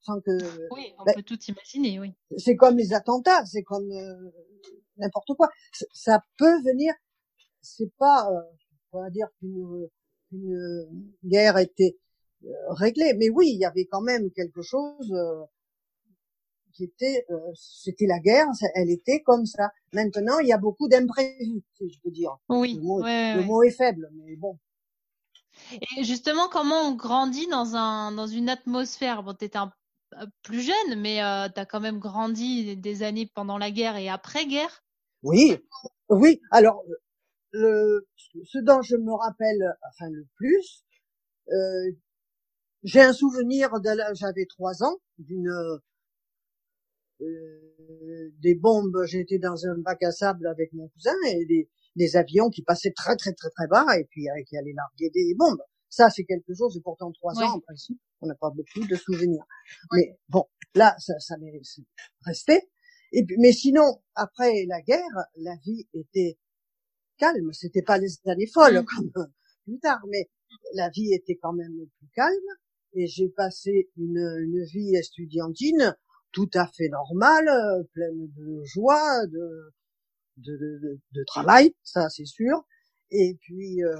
Sans 0.00 0.18
que. 0.22 0.30
Oui, 0.72 0.94
on 0.98 1.04
ben, 1.04 1.14
peut 1.14 1.22
tout 1.22 1.38
imaginer, 1.42 2.00
oui. 2.00 2.14
C'est 2.38 2.56
comme 2.56 2.78
les 2.78 2.94
attentats, 2.94 3.44
c'est 3.44 3.62
comme 3.64 3.92
euh, 3.92 4.30
n'importe 4.96 5.34
quoi. 5.36 5.50
Ça 5.92 6.22
peut 6.38 6.62
venir. 6.62 6.94
C'est 7.60 7.94
pas, 7.98 8.30
euh, 8.30 8.40
on 8.92 9.02
va 9.02 9.10
dire 9.10 9.28
qu'une 9.38 9.90
une 10.32 11.12
guerre 11.22 11.58
était 11.58 11.98
euh, 12.44 12.72
réglée, 12.72 13.14
mais 13.14 13.30
oui, 13.30 13.50
il 13.50 13.58
y 13.58 13.64
avait 13.64 13.86
quand 13.86 14.00
même 14.00 14.30
quelque 14.32 14.62
chose 14.62 15.12
euh, 15.12 15.42
qui 16.72 16.84
était, 16.84 17.24
c'était 17.54 18.06
la 18.06 18.18
guerre, 18.18 18.48
elle 18.74 18.90
était 18.90 19.22
comme 19.22 19.46
ça. 19.46 19.70
Maintenant, 19.92 20.40
il 20.40 20.48
y 20.48 20.52
a 20.52 20.58
beaucoup 20.58 20.88
d'imprévus, 20.88 21.62
si 21.74 21.88
je 21.88 22.00
peux 22.00 22.10
dire. 22.10 22.36
Oui. 22.48 22.74
Le 22.74 23.42
mot, 23.44 23.62
est 23.62 23.70
faible, 23.70 24.10
mais 24.14 24.34
bon. 24.36 24.58
Et 25.80 26.02
justement, 26.02 26.48
comment 26.48 26.88
on 26.88 26.96
grandit 26.96 27.46
dans 27.46 27.76
un 27.76 28.10
dans 28.10 28.26
une 28.26 28.48
atmosphère? 28.48 29.22
Bon, 29.22 29.34
t'étais 29.34 29.58
un 29.58 29.72
plus 30.42 30.62
jeune, 30.62 31.00
mais 31.00 31.22
euh, 31.22 31.48
tu 31.48 31.60
as 31.60 31.66
quand 31.66 31.80
même 31.80 31.98
grandi 31.98 32.76
des 32.76 33.02
années 33.02 33.30
pendant 33.34 33.58
la 33.58 33.70
guerre 33.70 33.96
et 33.96 34.08
après-guerre. 34.08 34.84
Oui, 35.22 35.56
oui. 36.08 36.40
Alors, 36.50 36.82
le, 37.52 38.06
ce 38.44 38.58
dont 38.58 38.82
je 38.82 38.96
me 38.96 39.12
rappelle, 39.12 39.76
enfin 39.88 40.10
le 40.10 40.26
plus, 40.36 40.84
euh, 41.50 41.92
j'ai 42.84 43.00
un 43.00 43.12
souvenir, 43.12 43.70
j'avais 44.14 44.46
trois 44.46 44.82
ans, 44.82 44.98
d'une 45.18 45.48
euh, 47.20 48.32
des 48.40 48.54
bombes. 48.54 49.04
J'étais 49.06 49.38
dans 49.38 49.66
un 49.66 49.78
bac 49.78 50.02
à 50.02 50.12
sable 50.12 50.46
avec 50.46 50.72
mon 50.72 50.88
cousin 50.88 51.14
et 51.28 51.46
des, 51.46 51.70
des 51.96 52.16
avions 52.16 52.50
qui 52.50 52.62
passaient 52.62 52.92
très 52.92 53.16
très 53.16 53.32
très 53.32 53.50
très 53.50 53.66
bas 53.68 53.86
et 53.98 54.04
puis 54.04 54.28
euh, 54.28 54.42
qui 54.46 54.56
allaient 54.56 54.74
larguer 54.74 55.10
des 55.10 55.34
bombes. 55.34 55.62
Ça, 55.88 56.10
c'est 56.10 56.24
quelque 56.24 56.52
chose, 56.54 56.74
j'ai 56.74 56.80
pourtant 56.80 57.12
trois 57.12 57.34
ans 57.40 57.54
en 57.54 57.60
principe, 57.60 57.98
on 58.20 58.26
n'a 58.26 58.34
pas 58.34 58.50
beaucoup 58.50 58.86
de 58.86 58.96
souvenirs. 58.96 59.44
Mais 59.92 60.18
bon, 60.28 60.44
là, 60.74 60.96
ça, 60.98 61.18
ça 61.20 61.36
m'est 61.38 61.52
resté. 62.26 62.68
Et 63.12 63.24
puis, 63.24 63.36
mais 63.38 63.52
sinon, 63.52 64.02
après 64.16 64.66
la 64.66 64.82
guerre, 64.82 65.16
la 65.36 65.54
vie 65.64 65.86
était 65.94 66.36
calme. 67.16 67.52
C'était 67.52 67.82
pas 67.82 67.98
les 67.98 68.08
années 68.26 68.48
folles 68.48 68.80
mmh. 68.80 68.84
comme 68.84 69.28
plus 69.64 69.78
tard, 69.78 70.00
mais 70.08 70.28
la 70.74 70.90
vie 70.90 71.14
était 71.14 71.36
quand 71.36 71.52
même 71.52 71.74
plus 71.98 72.08
calme. 72.12 72.58
Et 72.94 73.06
j'ai 73.06 73.28
passé 73.28 73.90
une, 73.96 74.18
une 74.40 74.64
vie 74.64 74.94
estudiantine 74.96 75.96
tout 76.32 76.50
à 76.54 76.66
fait 76.68 76.88
normale, 76.88 77.86
pleine 77.92 78.28
de 78.36 78.64
joie, 78.64 79.26
de, 79.26 79.74
de, 80.38 80.56
de, 80.56 81.00
de 81.12 81.24
travail, 81.24 81.74
ça 81.82 82.08
c'est 82.10 82.26
sûr. 82.26 82.64
Et 83.10 83.36
puis, 83.40 83.84
euh, 83.84 83.96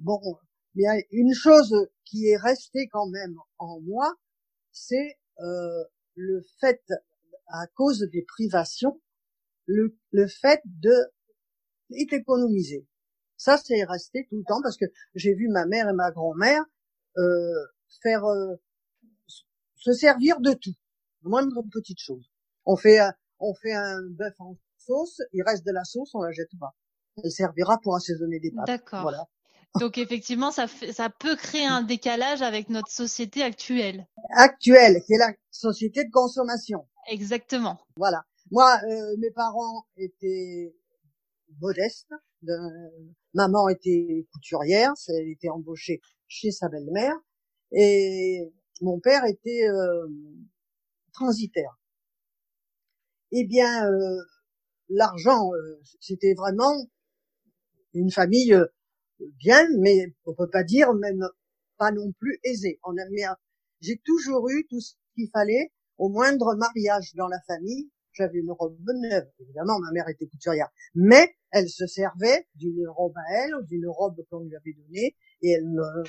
bon, 0.00 0.20
mais 0.74 0.84
une 1.10 1.34
chose 1.34 1.74
qui 2.04 2.28
est 2.28 2.36
restée 2.38 2.88
quand 2.88 3.08
même 3.08 3.36
en 3.58 3.80
moi, 3.80 4.14
c'est 4.72 5.18
euh, 5.40 5.84
le 6.16 6.42
fait, 6.60 6.82
à 7.48 7.66
cause 7.76 8.08
des 8.12 8.22
privations, 8.22 9.00
le, 9.66 9.96
le 10.12 10.28
fait 10.28 10.62
de 10.66 10.94
d'économiser. 11.90 12.86
Ça, 13.36 13.58
c'est 13.58 13.84
resté 13.84 14.26
tout 14.30 14.38
le 14.38 14.44
temps 14.44 14.62
parce 14.62 14.76
que 14.76 14.86
j'ai 15.14 15.34
vu 15.34 15.48
ma 15.48 15.66
mère 15.66 15.88
et 15.88 15.92
ma 15.92 16.10
grand-mère 16.10 16.64
euh, 17.18 17.66
faire 18.02 18.24
euh, 18.24 18.54
se 19.76 19.92
servir 19.92 20.40
de 20.40 20.52
tout, 20.52 20.74
moindre 21.22 21.62
petite 21.70 21.98
chose. 21.98 22.30
On 22.64 22.76
fait 22.76 23.00
on 23.40 23.54
fait 23.54 23.72
un 23.72 24.00
bœuf 24.10 24.34
en 24.38 24.56
sauce, 24.78 25.20
il 25.32 25.42
reste 25.42 25.66
de 25.66 25.72
la 25.72 25.84
sauce, 25.84 26.14
on 26.14 26.22
la 26.22 26.32
jette 26.32 26.50
pas. 26.58 26.74
Elle 27.22 27.30
servira 27.30 27.78
pour 27.82 27.96
assaisonner 27.96 28.40
des 28.40 28.50
pâtes. 28.50 28.66
D'accord. 28.66 29.02
Voilà. 29.02 29.24
Donc 29.80 29.98
effectivement, 29.98 30.50
ça, 30.50 30.66
ça 30.92 31.10
peut 31.10 31.36
créer 31.36 31.66
un 31.66 31.82
décalage 31.82 32.42
avec 32.42 32.68
notre 32.68 32.90
société 32.90 33.42
actuelle. 33.42 34.06
Actuelle, 34.36 35.02
qui 35.04 35.14
est 35.14 35.18
la 35.18 35.32
société 35.50 36.04
de 36.04 36.10
consommation. 36.10 36.86
Exactement. 37.08 37.78
Voilà. 37.96 38.24
Moi, 38.50 38.78
euh, 38.84 39.16
mes 39.18 39.30
parents 39.30 39.86
étaient 39.96 40.74
modestes. 41.60 42.12
maman 43.32 43.68
était 43.68 44.26
couturière, 44.32 44.92
elle 45.08 45.28
était 45.28 45.48
embauchée 45.48 46.00
chez 46.28 46.50
sa 46.50 46.68
belle-mère, 46.68 47.16
et 47.72 48.52
mon 48.80 49.00
père 49.00 49.24
était 49.24 49.68
euh, 49.68 50.06
transitaire. 51.12 51.80
Eh 53.32 53.44
bien, 53.44 53.90
euh, 53.90 54.22
l'argent, 54.88 55.50
c'était 56.00 56.34
vraiment 56.34 56.88
une 57.94 58.10
famille 58.10 58.56
bien, 59.38 59.66
mais 59.78 60.14
on 60.24 60.34
peut 60.34 60.50
pas 60.50 60.64
dire 60.64 60.92
même 60.94 61.26
pas 61.78 61.90
non 61.90 62.12
plus 62.12 62.38
aisé. 62.44 62.78
On 62.84 62.96
a, 62.96 63.36
j'ai 63.80 64.00
toujours 64.04 64.48
eu 64.48 64.66
tout 64.68 64.80
ce 64.80 64.94
qu'il 65.14 65.28
fallait 65.30 65.72
au 65.98 66.08
moindre 66.08 66.54
mariage 66.56 67.14
dans 67.14 67.28
la 67.28 67.40
famille. 67.46 67.90
J'avais 68.12 68.38
une 68.38 68.52
robe 68.52 68.78
neuve. 68.94 69.26
Évidemment, 69.40 69.78
ma 69.80 69.90
mère 69.90 70.08
était 70.08 70.26
couturière, 70.26 70.68
mais 70.94 71.34
elle 71.50 71.68
se 71.68 71.86
servait 71.86 72.46
d'une 72.54 72.86
robe 72.88 73.16
à 73.16 73.34
elle 73.38 73.54
d'une 73.66 73.88
robe 73.88 74.24
qu'on 74.30 74.40
lui 74.40 74.54
avait 74.54 74.72
donnée 74.72 75.16
et 75.42 75.50
elle 75.50 75.66
me, 75.66 76.04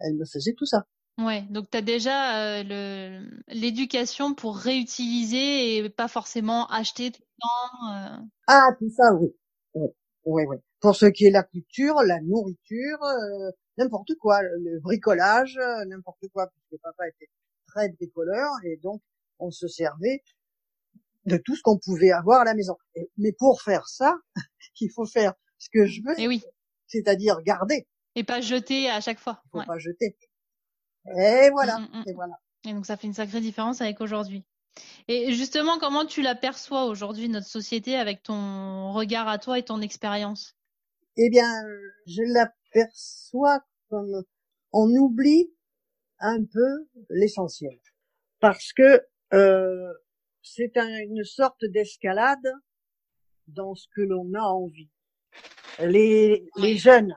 elle 0.00 0.16
me 0.16 0.24
faisait 0.24 0.54
tout 0.56 0.66
ça. 0.66 0.84
Ouais, 1.18 1.42
donc 1.50 1.70
tu 1.70 1.76
as 1.76 1.82
déjà 1.82 2.60
euh, 2.60 3.20
l'éducation 3.48 4.34
pour 4.34 4.56
réutiliser 4.56 5.76
et 5.76 5.90
pas 5.90 6.06
forcément 6.06 6.66
acheter 6.68 7.10
tout 7.10 7.22
le 7.22 7.40
temps. 7.40 7.92
Euh... 7.92 8.24
Ah, 8.46 8.68
tout 8.78 8.90
ça, 8.90 9.12
oui. 9.14 9.28
Oui, 9.74 9.88
oui, 10.24 10.44
oui 10.48 10.56
pour 10.80 10.94
ce 10.94 11.06
qui 11.06 11.26
est 11.26 11.30
la 11.30 11.42
couture, 11.42 12.02
la 12.02 12.20
nourriture, 12.20 13.02
euh, 13.02 13.50
n'importe 13.76 14.14
quoi, 14.20 14.42
le 14.42 14.80
bricolage, 14.80 15.58
n'importe 15.88 16.28
quoi, 16.32 16.48
puisque 16.48 16.80
papa 16.82 17.08
était 17.08 17.30
très 17.66 17.88
bricoleur 17.90 18.50
et 18.64 18.76
donc 18.82 19.02
on 19.38 19.50
se 19.50 19.68
servait 19.68 20.22
de 21.26 21.36
tout 21.36 21.56
ce 21.56 21.62
qu'on 21.62 21.78
pouvait 21.78 22.10
avoir 22.10 22.40
à 22.40 22.44
la 22.44 22.54
maison. 22.54 22.76
mais 23.16 23.32
pour 23.32 23.60
faire 23.62 23.88
ça, 23.88 24.16
il 24.80 24.90
faut 24.90 25.04
faire 25.04 25.34
ce 25.58 25.68
que 25.72 25.86
je 25.86 26.00
veux, 26.02 26.18
et 26.18 26.28
oui. 26.28 26.42
c'est-à-dire 26.86 27.42
garder. 27.42 27.86
Et 28.18 28.24
pas 28.24 28.40
jeter 28.40 28.90
à 28.90 29.00
chaque 29.00 29.20
fois. 29.20 29.40
Il 29.44 29.60
faut 29.60 29.64
pas 29.64 29.78
jeter. 29.78 30.16
Et 31.16 31.50
voilà, 31.52 31.78
mmh, 31.78 31.82
mmh, 31.82 31.98
mmh. 31.98 32.04
et 32.08 32.12
voilà. 32.14 32.34
Et 32.66 32.72
donc 32.72 32.84
ça 32.84 32.96
fait 32.96 33.06
une 33.06 33.14
sacrée 33.14 33.40
différence 33.40 33.80
avec 33.80 34.00
aujourd'hui. 34.00 34.44
Et 35.06 35.32
justement, 35.34 35.78
comment 35.78 36.04
tu 36.04 36.20
l'aperçois 36.20 36.86
aujourd'hui, 36.86 37.28
notre 37.28 37.46
société, 37.46 37.94
avec 37.94 38.24
ton 38.24 38.92
regard 38.92 39.28
à 39.28 39.38
toi 39.38 39.56
et 39.56 39.64
ton 39.64 39.80
expérience? 39.80 40.56
Eh 41.16 41.30
bien, 41.30 41.48
je 42.06 42.22
l'aperçois 42.34 43.60
comme 43.88 44.24
on 44.72 44.88
oublie 44.96 45.52
un 46.18 46.44
peu 46.44 46.88
l'essentiel, 47.10 47.78
parce 48.40 48.72
que 48.72 49.00
euh, 49.32 49.92
c'est 50.42 50.76
une 50.76 51.22
sorte 51.22 51.64
d'escalade 51.64 52.52
dans 53.46 53.76
ce 53.76 53.86
que 53.94 54.00
l'on 54.00 54.34
a 54.34 54.42
envie. 54.42 54.90
Les, 55.78 56.48
les 56.56 56.76
jeunes, 56.76 57.16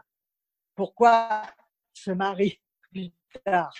pourquoi 0.82 1.44
se 1.94 2.10
marient 2.10 2.60
plus 2.92 3.12
tard 3.46 3.72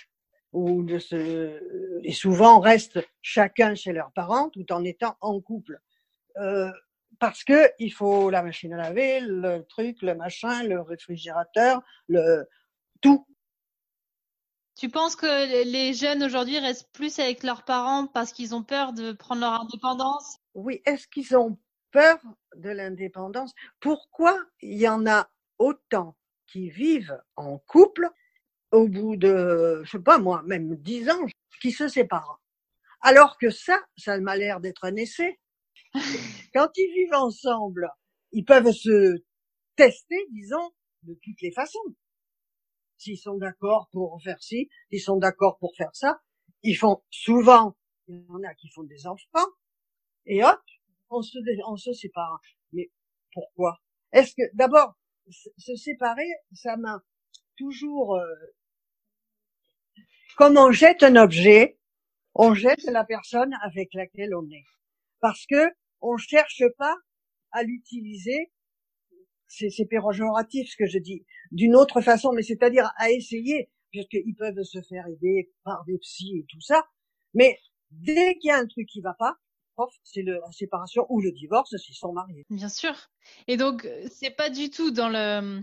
ou 0.52 0.84
de 0.84 1.00
se, 1.00 1.98
et 2.04 2.12
souvent 2.12 2.60
restent 2.60 3.00
chacun 3.22 3.74
chez 3.74 3.92
leurs 3.92 4.12
parents 4.12 4.50
tout 4.50 4.72
en 4.72 4.84
étant 4.84 5.16
en 5.20 5.40
couple. 5.40 5.80
Euh, 6.36 6.70
parce 7.18 7.42
que 7.42 7.68
il 7.80 7.92
faut 7.92 8.30
la 8.30 8.44
machine 8.44 8.72
à 8.74 8.76
laver, 8.76 9.18
le 9.18 9.64
truc, 9.64 10.00
le 10.00 10.14
machin, 10.14 10.62
le 10.62 10.80
réfrigérateur, 10.80 11.82
le 12.06 12.48
tout. 13.00 13.26
Tu 14.76 14.88
penses 14.88 15.16
que 15.16 15.64
les 15.64 15.94
jeunes 15.94 16.22
aujourd'hui 16.22 16.60
restent 16.60 16.92
plus 16.92 17.18
avec 17.18 17.42
leurs 17.42 17.64
parents 17.64 18.06
parce 18.06 18.32
qu'ils 18.32 18.54
ont 18.54 18.62
peur 18.62 18.92
de 18.92 19.10
prendre 19.10 19.40
leur 19.40 19.60
indépendance? 19.60 20.38
Oui, 20.54 20.80
est-ce 20.86 21.08
qu'ils 21.08 21.36
ont 21.36 21.58
peur 21.90 22.18
de 22.54 22.70
l'indépendance? 22.70 23.52
Pourquoi 23.80 24.38
il 24.60 24.78
y 24.78 24.88
en 24.88 25.04
a 25.08 25.28
autant? 25.58 26.14
Qui 26.52 26.68
vivent 26.68 27.18
en 27.36 27.58
couple 27.58 28.08
au 28.70 28.86
bout 28.86 29.16
de, 29.16 29.82
je 29.84 29.90
sais 29.90 30.02
pas 30.02 30.18
moi, 30.18 30.42
même 30.44 30.76
dix 30.76 31.08
ans, 31.10 31.26
qui 31.60 31.72
se 31.72 31.88
séparent 31.88 32.40
Alors 33.00 33.38
que 33.38 33.50
ça, 33.50 33.80
ça 33.96 34.18
m'a 34.20 34.36
l'air 34.36 34.60
d'être 34.60 34.84
un 34.84 34.96
essai. 34.96 35.40
Quand 36.54 36.70
ils 36.76 36.92
vivent 36.94 37.14
ensemble, 37.14 37.88
ils 38.32 38.44
peuvent 38.44 38.72
se 38.72 39.22
tester, 39.76 40.26
disons, 40.30 40.70
de 41.02 41.14
toutes 41.22 41.40
les 41.40 41.52
façons. 41.52 41.78
S'ils 42.98 43.18
sont 43.18 43.36
d'accord 43.36 43.88
pour 43.90 44.20
faire 44.22 44.40
ci, 44.42 44.68
s'ils 44.90 45.00
sont 45.00 45.16
d'accord 45.16 45.58
pour 45.58 45.74
faire 45.76 45.94
ça, 45.94 46.20
ils 46.62 46.76
font 46.76 47.02
souvent, 47.10 47.76
il 48.08 48.22
y 48.22 48.26
en 48.30 48.42
a 48.44 48.54
qui 48.54 48.68
font 48.68 48.84
des 48.84 49.06
enfants, 49.06 49.48
et 50.26 50.44
hop, 50.44 50.60
on 51.10 51.22
se, 51.22 51.38
on 51.66 51.76
se 51.76 51.92
sépare. 51.92 52.40
Mais 52.72 52.90
pourquoi? 53.32 53.78
Est-ce 54.12 54.34
que, 54.34 54.42
d'abord, 54.54 54.94
se 55.30 55.76
séparer, 55.76 56.28
ça 56.52 56.76
m'a 56.76 57.02
toujours, 57.56 58.16
euh, 58.16 58.34
comme 60.36 60.56
on 60.56 60.72
jette 60.72 61.02
un 61.02 61.16
objet, 61.16 61.78
on 62.34 62.54
jette 62.54 62.84
la 62.84 63.04
personne 63.04 63.54
avec 63.62 63.92
laquelle 63.94 64.34
on 64.34 64.48
est. 64.50 64.64
Parce 65.20 65.46
que 65.46 65.70
on 66.00 66.16
cherche 66.16 66.64
pas 66.78 66.96
à 67.52 67.62
l'utiliser, 67.62 68.50
c'est 69.46 69.86
péjoratif 69.86 70.70
ce 70.70 70.76
que 70.76 70.86
je 70.86 70.98
dis, 70.98 71.24
d'une 71.50 71.76
autre 71.76 72.00
façon, 72.00 72.32
mais 72.32 72.42
c'est-à-dire 72.42 72.90
à 72.96 73.10
essayer, 73.10 73.70
parce 73.92 74.08
qu'ils 74.08 74.34
peuvent 74.36 74.62
se 74.62 74.80
faire 74.88 75.06
aider 75.06 75.52
par 75.64 75.84
des 75.84 75.98
psys 75.98 76.38
et 76.38 76.46
tout 76.48 76.60
ça, 76.60 76.82
Mais 77.34 77.58
dès 77.90 78.36
qu'il 78.38 78.48
y 78.48 78.50
a 78.50 78.56
un 78.56 78.66
truc 78.66 78.88
qui 78.88 79.00
va 79.00 79.14
pas, 79.14 79.36
c'est 80.04 80.22
la 80.22 80.38
séparation 80.52 81.06
ou 81.08 81.20
le 81.20 81.32
divorce 81.32 81.76
s'ils 81.76 81.94
sont 81.94 82.12
mariés. 82.12 82.44
Bien 82.50 82.68
sûr. 82.68 82.94
Et 83.48 83.56
donc, 83.56 83.88
c'est 84.10 84.30
pas 84.30 84.50
du 84.50 84.70
tout 84.70 84.90
dans 84.90 85.08
le, 85.08 85.62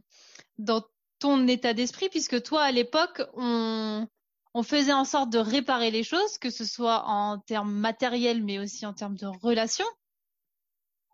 dans 0.58 0.84
ton 1.20 1.48
état 1.48 1.74
d'esprit, 1.74 2.10
puisque 2.10 2.42
toi, 2.42 2.64
à 2.64 2.72
l'époque, 2.72 3.22
on, 3.34 4.08
on 4.54 4.64
faisait 4.64 4.94
en 4.94 5.06
sorte 5.06 5.30
de 5.32 5.38
réparer 5.38 5.92
les 5.92 6.04
choses, 6.04 6.38
que 6.38 6.50
ce 6.50 6.66
soit 6.66 7.04
en 7.06 7.40
termes 7.40 7.74
matériels, 7.74 8.44
mais 8.44 8.60
aussi 8.60 8.86
en 8.86 8.94
termes 8.94 9.16
de 9.16 9.28
relations. 9.28 9.86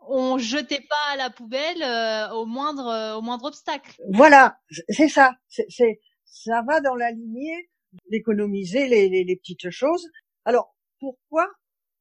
On 0.08 0.38
jetait 0.38 0.86
pas 0.88 1.14
à 1.14 1.16
la 1.16 1.30
poubelle 1.32 1.82
euh, 1.82 2.30
au 2.34 2.46
moindre 2.46 2.88
euh, 2.88 3.16
au 3.16 3.22
moindre 3.22 3.46
obstacle. 3.46 4.00
Voilà, 4.14 4.60
c'est 4.90 5.10
ça. 5.10 5.34
C'est 5.48 6.00
ça 6.26 6.62
va 6.62 6.80
dans 6.82 6.96
la 6.96 7.12
lignée 7.12 7.70
d'économiser 8.12 8.88
les, 8.88 9.10
les, 9.10 9.24
les, 9.24 9.36
petites 9.36 9.70
choses. 9.72 10.08
Alors 10.44 10.76
pourquoi 11.00 11.48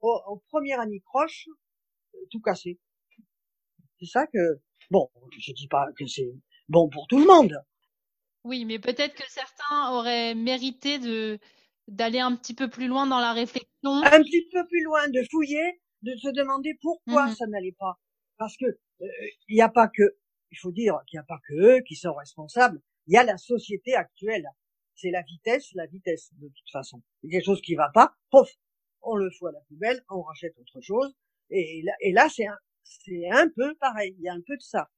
au, 0.05 0.21
au 0.29 0.43
premier 0.49 0.75
anicroche 0.75 1.47
tout 2.31 2.41
casser 2.41 2.79
C'est 4.01 4.07
ça 4.07 4.27
que 4.27 4.61
bon, 4.91 5.11
je 5.39 5.53
dis 5.53 5.69
pas 5.69 5.87
que 5.99 6.07
c'est 6.07 6.33
bon 6.69 6.89
pour 6.89 7.07
tout 7.07 7.19
le 7.19 7.27
monde, 7.27 7.55
oui, 8.45 8.67
mais 8.67 8.79
peut-être 8.79 9.15
que 9.15 9.29
certains 9.29 9.91
auraient 9.93 10.35
mérité 10.35 10.99
de 10.99 11.39
d'aller 11.89 12.21
un 12.21 12.35
petit 12.37 12.55
peu 12.55 12.69
plus 12.69 12.89
loin 12.89 13.07
dans 13.07 13.21
la 13.21 13.33
réflexion. 13.33 13.69
Un 13.85 14.23
petit 14.23 14.47
peu 14.51 14.67
plus 14.67 14.83
loin, 14.83 15.07
de 15.09 15.23
fouiller, 15.31 15.83
de 16.03 16.15
se 16.17 16.29
demander 16.29 16.79
pourquoi 16.81 17.27
mmh 17.27 17.35
ça 17.35 17.47
n'allait 17.47 17.77
pas. 17.79 17.99
Parce 18.39 18.57
que 18.57 18.65
euh, 18.65 19.07
il 19.49 19.57
n'y 19.57 19.61
a 19.61 19.69
pas 19.69 19.89
que, 19.89 20.17
il 20.51 20.59
faut 20.59 20.73
dire 20.73 20.99
qu'il 21.07 21.19
n'y 21.19 21.23
a 21.23 21.27
pas 21.27 21.41
que 21.47 21.55
eux 21.55 21.81
qui 21.87 21.95
sont 21.95 22.15
responsables. 22.15 22.81
Il 23.07 23.15
y 23.15 23.19
a 23.19 23.25
la 23.25 23.37
société 23.37 23.95
actuelle. 23.95 24.47
C'est 24.95 25.11
la 25.11 25.23
vitesse, 25.23 25.73
la 25.75 25.87
vitesse 25.87 26.31
de 26.35 26.49
toute 26.49 26.71
façon. 26.71 27.03
Il 27.23 27.27
y 27.27 27.37
a 27.37 27.39
quelque 27.39 27.47
chose 27.47 27.61
qui 27.61 27.75
va 27.75 27.91
pas, 27.93 28.15
pouf, 28.31 28.49
on 29.05 29.17
le 29.17 29.31
fout 29.31 29.49
à 29.49 29.53
la 29.53 29.61
poubelle, 29.69 30.03
on 30.11 30.23
rachète 30.23 30.55
autre 30.59 30.81
chose. 30.81 31.15
Et 31.51 31.83
là, 31.85 31.93
et 32.01 32.13
là 32.13 32.29
c'est 32.29 32.47
un, 32.47 32.59
c'est 32.83 33.31
un 33.31 33.49
peu 33.49 33.75
pareil. 33.77 34.15
Il 34.19 34.25
y 34.25 34.29
a 34.29 34.33
un 34.33 34.41
peu 34.41 34.57
de 34.57 34.63
ça. 34.63 34.89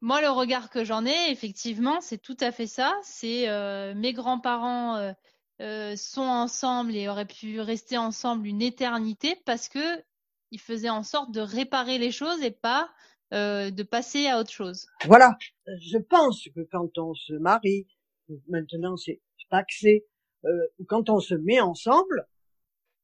Moi, 0.00 0.20
le 0.20 0.30
regard 0.30 0.68
que 0.68 0.84
j'en 0.84 1.06
ai, 1.06 1.30
effectivement, 1.30 2.00
c'est 2.00 2.18
tout 2.18 2.36
à 2.40 2.50
fait 2.50 2.66
ça. 2.66 2.98
C'est 3.04 3.48
euh, 3.48 3.94
mes 3.94 4.12
grands-parents 4.12 4.96
euh, 4.96 5.12
euh, 5.60 5.94
sont 5.94 6.22
ensemble 6.22 6.96
et 6.96 7.08
auraient 7.08 7.24
pu 7.24 7.60
rester 7.60 7.96
ensemble 7.96 8.48
une 8.48 8.62
éternité 8.62 9.36
parce 9.46 9.68
que 9.68 10.02
ils 10.50 10.60
faisaient 10.60 10.90
en 10.90 11.04
sorte 11.04 11.30
de 11.30 11.40
réparer 11.40 11.98
les 11.98 12.10
choses 12.10 12.42
et 12.42 12.50
pas 12.50 12.90
de 13.30 13.82
passer 13.82 14.26
à 14.26 14.38
autre 14.38 14.50
chose. 14.50 14.86
Voilà. 15.06 15.38
Je 15.80 15.96
pense 15.96 16.46
que 16.54 16.60
quand 16.70 16.98
on 16.98 17.14
se 17.14 17.32
marie, 17.32 17.86
maintenant 18.46 18.98
c'est 18.98 19.22
c'est, 19.70 20.04
quand 20.86 21.08
on 21.08 21.18
se 21.18 21.34
met 21.34 21.58
ensemble, 21.58 22.26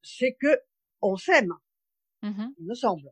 c'est 0.02 0.34
que 0.40 0.60
on 1.02 1.16
s'aime. 1.16 1.54
Mmh 2.22 2.48
il 2.58 2.66
me 2.66 2.74
semble. 2.74 3.10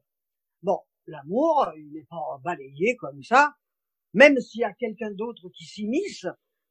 Bon, 0.63 0.81
l'amour, 1.07 1.71
il 1.77 1.93
n'est 1.93 2.05
pas 2.05 2.41
balayé 2.43 2.97
comme 2.97 3.23
ça 3.23 3.55
même 4.17 4.41
s'il 4.41 4.63
y 4.63 4.65
a 4.65 4.73
quelqu'un 4.73 5.13
d'autre 5.13 5.49
qui 5.51 5.65
s'immisce 5.65 6.27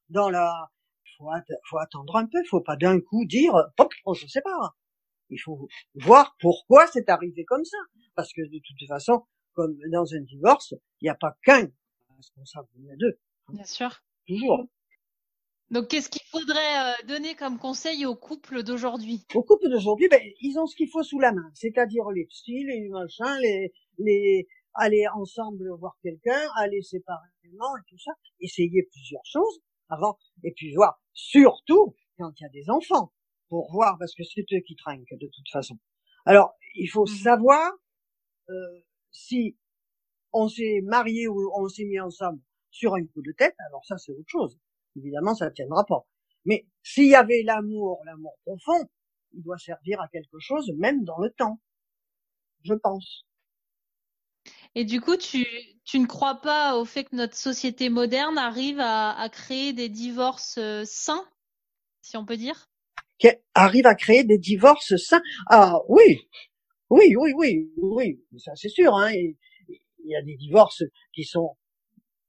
dans 0.10 0.30
la, 0.30 0.72
faut, 1.18 1.30
faut 1.70 1.78
attendre 1.78 2.16
un 2.16 2.26
peu, 2.26 2.44
faut 2.50 2.62
pas 2.62 2.76
d'un 2.76 3.00
coup 3.00 3.24
dire, 3.26 3.54
hop, 3.78 3.94
on 4.06 4.16
se 4.16 4.28
sépare. 4.28 4.76
Il 5.30 5.40
faut 5.40 5.68
voir 5.94 6.36
pourquoi 6.40 6.88
c'est 6.88 7.08
arrivé 7.08 7.46
comme 7.46 7.64
ça. 7.64 7.78
Parce 8.16 8.34
que 8.34 8.42
de 8.42 8.60
toute 8.60 8.88
façon, 8.88 9.26
comme 9.54 9.78
dans 9.92 10.12
un 10.14 10.22
divorce, 10.22 10.74
il 11.02 11.06
n'y 11.06 11.10
a 11.10 11.16
pas 11.16 11.38
qu'un 11.44 11.68
responsable, 12.18 12.68
il 12.78 12.86
y 12.86 12.92
a 12.92 12.96
deux. 12.96 13.20
Bien 13.50 13.64
sûr. 13.64 14.04
Toujours. 14.28 14.66
Donc, 15.72 15.88
qu'est-ce 15.88 16.10
qu'il 16.10 16.22
faudrait 16.30 16.78
euh, 16.78 17.08
donner 17.08 17.36
comme 17.36 17.58
conseil 17.58 18.06
aux 18.06 18.16
couples 18.16 18.64
d'aujourd'hui? 18.64 19.26
Aux 19.34 19.44
couples 19.44 19.70
d'aujourd'hui, 19.70 20.08
ben, 20.10 20.22
ils 20.42 20.60
ont 20.60 20.68
ce 20.68 20.76
qu'il 20.76 20.90
faut 20.90 21.04
sous 21.04 21.20
la 21.20 21.32
main, 21.32 21.50
c'est-à-dire 21.54 22.10
les 22.12 22.26
psys, 22.26 22.66
les 22.66 22.88
machins, 22.90 23.38
les, 23.42 23.74
les, 23.98 24.48
aller 24.76 25.06
ensemble 25.16 25.70
voir 25.80 25.98
quelqu'un, 26.04 26.40
aller 26.58 26.82
séparément 26.82 27.78
et 27.78 27.90
tout 27.90 27.98
ça, 27.98 28.12
essayer 28.40 28.84
plusieurs 28.92 29.26
choses 29.26 29.62
avant, 29.90 30.18
et 30.44 30.52
puis 30.52 30.74
voir 30.76 31.02
surtout 31.14 31.96
quand 32.18 32.32
il 32.40 32.44
y 32.44 32.46
a 32.46 32.50
des 32.50 32.70
enfants, 32.70 33.12
pour 33.50 33.72
voir, 33.72 33.98
parce 34.00 34.14
que 34.14 34.24
c'est 34.24 34.46
eux 34.54 34.62
qui 34.66 34.76
trinquent 34.76 35.14
de 35.20 35.28
toute 35.34 35.50
façon. 35.52 35.78
Alors, 36.26 36.54
il 36.76 36.88
faut 36.88 37.04
mmh 37.04 37.24
savoir 37.24 37.72
euh, 38.50 38.54
si 39.12 39.58
on 40.34 40.48
s'est 40.48 40.82
marié 40.84 41.28
ou 41.28 41.52
on 41.56 41.68
s'est 41.68 41.86
mis 41.86 42.00
ensemble 42.00 42.40
sur 42.70 42.94
un 42.96 43.06
coup 43.06 43.22
de 43.22 43.32
tête, 43.32 43.56
alors 43.70 43.86
ça 43.86 43.98
c'est 43.98 44.12
autre 44.12 44.28
chose. 44.28 44.60
Évidemment, 44.96 45.36
ça 45.36 45.46
ne 45.46 45.52
tiendra 45.52 45.86
pas. 45.86 46.06
Mais 46.46 46.66
s'il 46.84 47.08
y 47.08 47.16
avait 47.16 47.44
l'amour, 47.44 48.02
l'amour 48.06 48.38
profond, 48.46 48.88
il 49.34 49.44
doit 49.44 49.58
servir 49.58 50.00
à 50.02 50.08
quelque 50.08 50.40
chose, 50.40 50.72
même 50.78 51.04
dans 51.04 51.18
le 51.18 51.32
temps. 51.32 51.60
Je 52.64 52.74
pense. 52.74 53.26
Et 54.76 54.86
du 54.86 55.02
coup, 55.02 55.18
tu, 55.18 55.46
tu 55.84 56.00
ne 56.00 56.06
crois 56.06 56.42
pas 56.42 56.78
au 56.78 56.86
fait 56.86 57.06
que 57.06 57.16
notre 57.16 57.36
société 57.36 57.90
moderne 57.90 58.38
arrive 58.38 58.80
à, 58.80 59.12
à 59.12 59.30
créer 59.30 59.74
des 59.74 59.90
divorces 59.90 60.58
euh, 60.58 60.84
sains, 60.86 61.26
si 62.02 62.18
on 62.18 62.26
peut 62.26 62.38
dire? 62.38 62.68
Qui 63.18 63.30
arrive 63.54 63.86
à 63.86 63.96
créer 63.96 64.24
des 64.24 64.38
divorces 64.38 64.96
sains 64.98 65.22
Ah 65.48 65.80
oui, 65.88 66.28
oui, 66.90 67.16
oui, 67.16 67.34
oui, 67.36 67.72
oui, 67.78 68.20
ça 68.38 68.52
c'est 68.56 68.70
sûr. 68.70 68.94
Hein. 68.96 69.12
Il, 69.14 69.36
y 70.04 70.16
a 70.16 70.22
des 70.22 70.36
divorces 70.36 70.84
qui 71.14 71.24
sont 71.24 71.58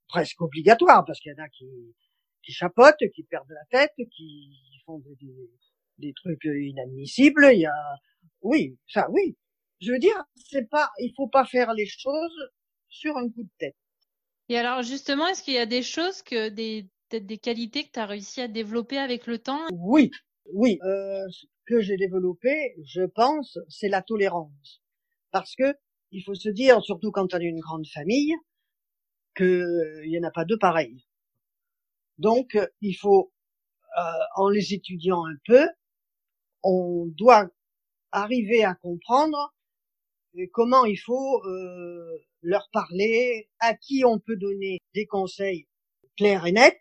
presque 0.08 0.40
obligatoires 0.40 1.04
parce 1.04 1.20
qu'il 1.20 1.32
y 1.36 1.40
en 1.40 1.44
a 1.44 1.48
qui, 1.48 1.66
qui 2.46 2.52
chapotent, 2.52 3.02
qui 3.14 3.24
perdent 3.24 3.50
la 3.50 3.78
tête, 3.78 3.92
qui 4.16 4.80
font 4.86 5.02
des, 5.98 6.12
trucs 6.14 6.44
inadmissibles. 6.44 7.48
Il 7.52 7.60
y 7.60 7.66
a, 7.66 7.96
oui, 8.40 8.78
ça, 8.88 9.10
oui, 9.10 9.36
je 9.80 9.92
veux 9.92 9.98
dire, 9.98 10.24
c'est 10.36 10.68
pas, 10.70 10.90
il 11.00 11.12
faut 11.16 11.28
pas 11.28 11.44
faire 11.44 11.74
les 11.74 11.86
choses 11.86 12.50
sur 12.88 13.16
un 13.16 13.28
coup 13.28 13.42
de 13.42 13.50
tête. 13.58 13.76
Et 14.48 14.56
alors 14.56 14.82
justement, 14.82 15.26
est-ce 15.26 15.42
qu'il 15.42 15.54
y 15.54 15.58
a 15.58 15.66
des 15.66 15.82
choses 15.82 16.22
que 16.22 16.48
des 16.48 16.88
peut-être 17.08 17.26
des 17.26 17.38
qualités 17.38 17.84
que 17.84 17.92
tu 17.92 18.00
as 18.00 18.06
réussi 18.06 18.40
à 18.40 18.48
développer 18.48 18.98
avec 18.98 19.26
le 19.26 19.38
temps? 19.38 19.66
Oui, 19.72 20.10
oui. 20.52 20.78
Euh, 20.84 21.24
ce 21.30 21.46
que 21.66 21.80
j'ai 21.80 21.96
développé, 21.96 22.76
je 22.84 23.02
pense, 23.02 23.58
c'est 23.68 23.88
la 23.88 24.02
tolérance, 24.02 24.82
parce 25.32 25.54
que 25.56 25.74
il 26.12 26.22
faut 26.22 26.34
se 26.34 26.48
dire, 26.48 26.80
surtout 26.82 27.10
quand 27.10 27.34
on 27.34 27.38
a 27.38 27.42
une 27.42 27.60
grande 27.60 27.86
famille, 27.88 28.34
qu'il 29.36 29.66
n'y 30.06 30.18
en 30.18 30.22
a 30.22 30.30
pas 30.30 30.44
deux 30.44 30.58
pareils. 30.58 31.04
Donc, 32.18 32.58
il 32.80 32.94
faut, 32.94 33.32
euh, 33.98 34.02
en 34.36 34.48
les 34.48 34.74
étudiant 34.74 35.24
un 35.24 35.36
peu, 35.46 35.68
on 36.62 37.06
doit 37.16 37.48
arriver 38.12 38.64
à 38.64 38.74
comprendre 38.74 39.54
comment 40.52 40.84
il 40.84 40.96
faut 40.96 41.42
euh, 41.46 42.18
leur 42.42 42.68
parler, 42.72 43.48
à 43.60 43.74
qui 43.74 44.04
on 44.04 44.18
peut 44.18 44.36
donner 44.36 44.80
des 44.94 45.06
conseils 45.06 45.66
clairs 46.16 46.46
et 46.46 46.52
nets, 46.52 46.80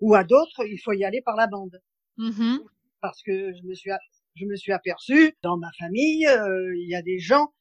ou 0.00 0.14
à 0.14 0.24
d'autres, 0.24 0.66
il 0.66 0.78
faut 0.78 0.92
y 0.92 1.04
aller 1.04 1.22
par 1.22 1.36
la 1.36 1.46
bande. 1.46 1.80
Mmh 2.16 2.58
Parce 3.00 3.22
que 3.22 3.52
je 3.54 3.62
me 3.66 3.74
suis, 3.74 3.90
je 4.34 4.46
me 4.46 4.56
suis 4.56 4.72
aperçu, 4.72 5.36
dans 5.42 5.56
ma 5.56 5.70
famille, 5.78 6.26
euh, 6.26 6.76
il 6.76 6.88
y 6.88 6.94
a 6.94 7.02
des 7.02 7.18
gens 7.18 7.52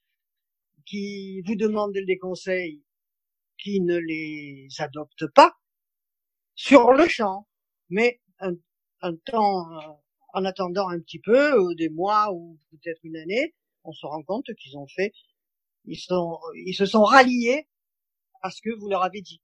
qui 0.86 1.42
vous 1.42 1.56
demandent 1.56 1.94
des 1.94 2.18
conseils, 2.18 2.84
qui 3.58 3.82
ne 3.82 3.98
les 3.98 4.68
adoptent 4.80 5.28
pas 5.34 5.56
sur 6.56 6.92
le 6.94 7.08
champ, 7.08 7.48
mais 7.90 8.22
un, 8.40 8.54
un 9.02 9.16
temps, 9.16 9.72
euh, 9.78 9.94
en 10.34 10.46
attendant 10.46 10.90
un 10.90 11.00
petit 11.00 11.20
peu, 11.20 11.76
des 11.76 11.90
mois 11.90 12.32
ou 12.34 12.60
peut-être 12.72 13.00
une 13.04 13.18
année, 13.18 13.54
on 13.84 13.92
se 13.94 14.06
rend 14.06 14.24
compte 14.24 14.48
qu'ils 14.56 14.78
ont 14.78 14.88
fait 14.88 15.14
ils 15.86 16.00
sont, 16.00 16.40
ils 16.56 16.74
se 16.76 16.86
sont 16.86 17.04
ralliés 17.04 17.68
à 18.42 18.52
ce 18.52 18.62
que 18.62 18.70
vous 18.78 18.90
leur 18.90 19.04
avez 19.04 19.22
dit. 19.22 19.42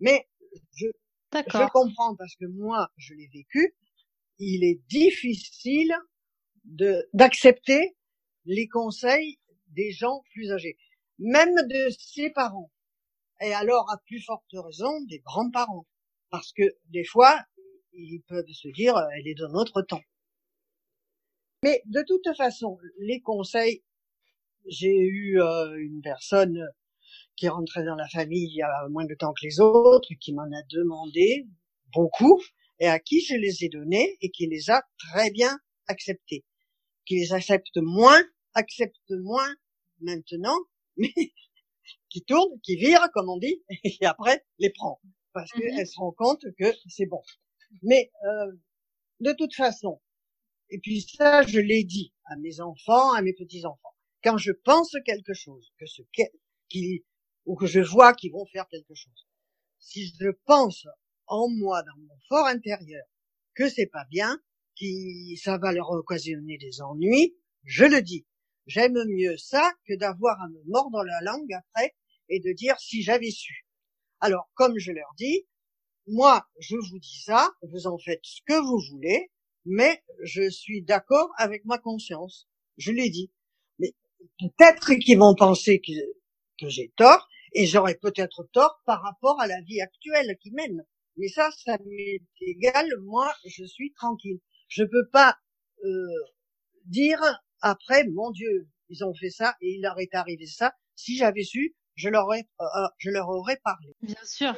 Mais 0.00 0.28
je, 0.76 0.86
je 1.32 1.68
comprends 1.72 2.16
parce 2.16 2.34
que 2.36 2.46
moi, 2.46 2.90
je 2.96 3.14
l'ai 3.14 3.28
vécu. 3.28 3.74
Il 4.38 4.64
est 4.64 4.80
difficile 4.88 5.94
de 6.64 7.08
d'accepter 7.12 7.96
les 8.46 8.68
conseils 8.68 9.38
des 9.68 9.92
gens 9.92 10.22
plus 10.32 10.50
âgés, 10.52 10.76
même 11.18 11.54
de 11.68 11.88
ses 11.98 12.30
parents. 12.30 12.70
Et 13.40 13.52
alors, 13.52 13.90
à 13.90 13.98
plus 14.06 14.20
forte 14.20 14.44
raison, 14.52 15.00
des 15.02 15.18
grands-parents, 15.20 15.86
parce 16.30 16.52
que 16.52 16.62
des 16.90 17.04
fois, 17.04 17.40
ils 17.92 18.22
peuvent 18.26 18.48
se 18.48 18.68
dire, 18.68 18.96
elle 19.16 19.28
est 19.28 19.34
d'un 19.34 19.54
autre 19.54 19.82
temps. 19.82 20.02
Mais 21.62 21.82
de 21.86 22.02
toute 22.06 22.36
façon, 22.36 22.78
les 22.98 23.20
conseils, 23.20 23.82
j'ai 24.66 24.96
eu 24.96 25.40
euh, 25.40 25.76
une 25.78 26.02
personne 26.02 26.62
qui 27.36 27.46
est 27.46 27.50
rentrée 27.50 27.84
dans 27.84 27.94
la 27.94 28.08
famille 28.08 28.48
il 28.50 28.56
y 28.56 28.62
a 28.62 28.88
moins 28.90 29.06
de 29.06 29.14
temps 29.14 29.32
que 29.32 29.46
les 29.46 29.60
autres, 29.60 30.08
qui 30.20 30.32
m'en 30.32 30.44
a 30.44 30.62
demandé 30.70 31.46
beaucoup, 31.94 32.42
et 32.80 32.86
à 32.86 32.98
qui 32.98 33.20
je 33.22 33.34
les 33.34 33.64
ai 33.64 33.68
donnés 33.68 34.16
et 34.20 34.30
qui 34.30 34.46
les 34.46 34.70
a 34.70 34.82
très 34.98 35.30
bien 35.30 35.58
acceptés. 35.86 36.44
Qui 37.06 37.16
les 37.16 37.32
accepte 37.32 37.76
moins, 37.76 38.22
accepte 38.54 39.10
moins 39.10 39.54
maintenant, 40.00 40.58
mais 40.96 41.12
qui 42.08 42.22
tourne, 42.22 42.60
qui 42.62 42.76
vire, 42.76 43.00
comme 43.12 43.28
on 43.28 43.38
dit, 43.38 43.62
et 43.84 44.04
après 44.06 44.44
les 44.58 44.70
prend. 44.70 45.00
Parce 45.34 45.52
mmh 45.56 45.60
qu'elle 45.76 45.88
se 45.88 45.98
rend 46.00 46.12
compte 46.12 46.46
que 46.58 46.66
c'est 46.88 47.06
bon. 47.06 47.22
Mais 47.82 48.12
euh, 48.26 48.52
de 49.20 49.32
toute 49.34 49.54
façon, 49.54 50.00
Et 50.70 50.78
puis 50.80 51.00
ça, 51.02 51.42
je 51.42 51.60
l'ai 51.60 51.84
dit 51.84 52.12
à 52.26 52.36
mes 52.36 52.60
enfants, 52.60 53.12
à 53.14 53.22
mes 53.22 53.32
petits-enfants. 53.34 53.94
Quand 54.24 54.38
je 54.38 54.52
pense 54.52 54.94
quelque 55.06 55.34
chose, 55.34 55.72
que 55.78 55.86
ce 55.86 56.02
qui, 56.68 57.04
ou 57.46 57.56
que 57.56 57.66
je 57.66 57.80
vois 57.80 58.14
qu'ils 58.14 58.32
vont 58.32 58.46
faire 58.46 58.68
quelque 58.68 58.94
chose, 58.94 59.26
si 59.80 60.12
je 60.20 60.30
pense 60.46 60.86
en 61.28 61.48
moi, 61.48 61.82
dans 61.84 61.96
mon 62.02 62.18
fort 62.28 62.46
intérieur, 62.46 63.06
que 63.54 63.68
c'est 63.70 63.86
pas 63.86 64.04
bien, 64.10 64.40
qui 64.76 65.38
ça 65.42 65.58
va 65.58 65.72
leur 65.72 65.90
occasionner 65.90 66.58
des 66.58 66.80
ennuis, 66.82 67.36
je 67.64 67.84
le 67.86 68.02
dis. 68.02 68.26
J'aime 68.66 68.98
mieux 69.08 69.36
ça 69.38 69.72
que 69.86 69.94
d'avoir 69.96 70.40
à 70.42 70.48
me 70.48 70.62
mordre 70.66 71.04
la 71.04 71.20
langue 71.22 71.52
après 71.52 71.94
et 72.28 72.40
de 72.40 72.52
dire 72.52 72.78
si 72.80 73.02
j'avais 73.02 73.30
su. 73.30 73.63
Alors, 74.24 74.50
comme 74.54 74.78
je 74.78 74.90
leur 74.90 75.12
dis, 75.18 75.46
moi, 76.06 76.46
je 76.58 76.76
vous 76.76 76.98
dis 76.98 77.22
ça, 77.26 77.50
vous 77.60 77.86
en 77.86 77.98
faites 77.98 78.24
ce 78.24 78.40
que 78.46 78.58
vous 78.58 78.80
voulez, 78.90 79.30
mais 79.66 80.02
je 80.22 80.48
suis 80.48 80.80
d'accord 80.80 81.28
avec 81.36 81.66
ma 81.66 81.76
conscience. 81.76 82.48
Je 82.78 82.90
l'ai 82.90 83.10
dit. 83.10 83.30
Mais 83.78 83.92
peut-être 84.38 84.94
qu'ils 84.94 85.18
vont 85.18 85.34
penser 85.34 85.82
que, 85.82 86.70
j'ai 86.70 86.90
tort, 86.96 87.28
et 87.52 87.66
j'aurais 87.66 87.96
peut-être 87.96 88.48
tort 88.54 88.80
par 88.86 89.02
rapport 89.02 89.38
à 89.42 89.46
la 89.46 89.60
vie 89.60 89.82
actuelle 89.82 90.38
qu'ils 90.40 90.54
mènent. 90.54 90.86
Mais 91.18 91.28
ça, 91.28 91.50
ça 91.62 91.76
m'est 91.84 92.22
égal. 92.40 92.88
Moi, 93.02 93.30
je 93.44 93.66
suis 93.66 93.92
tranquille. 93.92 94.40
Je 94.68 94.84
peux 94.84 95.06
pas 95.12 95.36
euh, 95.84 96.06
dire 96.86 97.20
après, 97.60 98.04
mon 98.08 98.30
Dieu, 98.30 98.70
ils 98.88 99.04
ont 99.04 99.12
fait 99.12 99.28
ça 99.28 99.54
et 99.60 99.74
il 99.74 99.82
leur 99.82 100.00
est 100.00 100.14
arrivé 100.14 100.46
ça. 100.46 100.72
Si 100.96 101.14
j'avais 101.18 101.44
su, 101.44 101.76
je 101.94 102.08
leur 102.08 102.24
aurais, 102.26 102.46
euh, 102.60 102.64
euh, 102.64 102.88
je 102.98 103.10
leur 103.10 103.28
aurais 103.28 103.58
parlé. 103.64 103.94
Bien 104.02 104.24
sûr. 104.24 104.54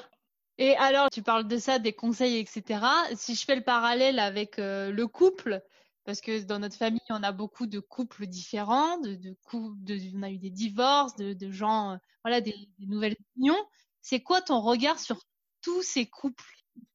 Et 0.58 0.74
alors, 0.76 1.10
tu 1.10 1.22
parles 1.22 1.46
de 1.46 1.58
ça, 1.58 1.78
des 1.78 1.92
conseils, 1.92 2.38
etc. 2.38 2.80
Si 3.14 3.34
je 3.34 3.44
fais 3.44 3.56
le 3.56 3.62
parallèle 3.64 4.18
avec 4.18 4.56
le 4.56 5.04
couple, 5.04 5.62
parce 6.04 6.22
que 6.22 6.42
dans 6.44 6.58
notre 6.58 6.76
famille, 6.76 7.00
on 7.10 7.22
a 7.22 7.32
beaucoup 7.32 7.66
de 7.66 7.78
couples 7.78 8.26
différents, 8.26 8.98
de, 9.00 9.16
de, 9.16 9.36
de 9.52 10.16
on 10.16 10.22
a 10.22 10.30
eu 10.30 10.38
des 10.38 10.48
divorces, 10.48 11.14
de, 11.16 11.34
de 11.34 11.50
gens, 11.50 11.98
voilà, 12.24 12.40
des, 12.40 12.54
des 12.78 12.86
nouvelles 12.86 13.16
unions. 13.36 13.66
C'est 14.00 14.20
quoi 14.20 14.40
ton 14.40 14.60
regard 14.60 14.98
sur 14.98 15.20
tous 15.60 15.82
ces 15.82 16.06
couples? 16.06 16.44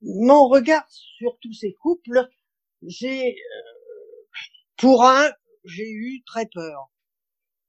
Mon 0.02 0.48
regard 0.48 0.86
sur 0.90 1.38
tous 1.42 1.54
ces 1.54 1.74
couples, 1.74 2.28
j'ai, 2.82 3.32
euh, 3.32 4.32
pour 4.78 5.04
un, 5.04 5.30
j'ai 5.66 5.90
eu 5.90 6.24
très 6.26 6.48
peur 6.48 6.90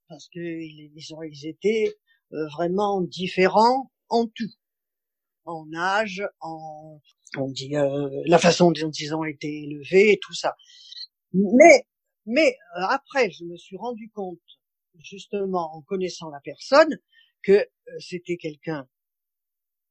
parce 0.07 0.29
que 0.29 0.39
ils, 0.39 1.47
étaient 1.47 1.87
euh, 1.87 1.99
vraiment 2.53 3.01
différents 3.01 3.91
en 4.09 4.27
tout, 4.27 4.49
en 5.45 5.71
âge, 5.73 6.23
en 6.39 6.99
on 7.37 7.49
dit 7.49 7.75
euh, 7.75 8.09
la 8.25 8.37
façon 8.37 8.71
dont 8.71 8.91
ils 8.91 9.15
ont 9.15 9.23
été 9.25 9.63
élevés 9.63 10.13
et 10.13 10.19
tout 10.21 10.33
ça. 10.33 10.55
Mais 11.33 11.87
mais 12.25 12.55
après, 12.75 13.31
je 13.31 13.43
me 13.43 13.57
suis 13.57 13.75
rendu 13.77 14.09
compte 14.11 14.39
justement 14.99 15.75
en 15.75 15.81
connaissant 15.81 16.29
la 16.29 16.39
personne 16.39 16.97
que 17.41 17.65
c'était 17.99 18.37
quelqu'un 18.37 18.87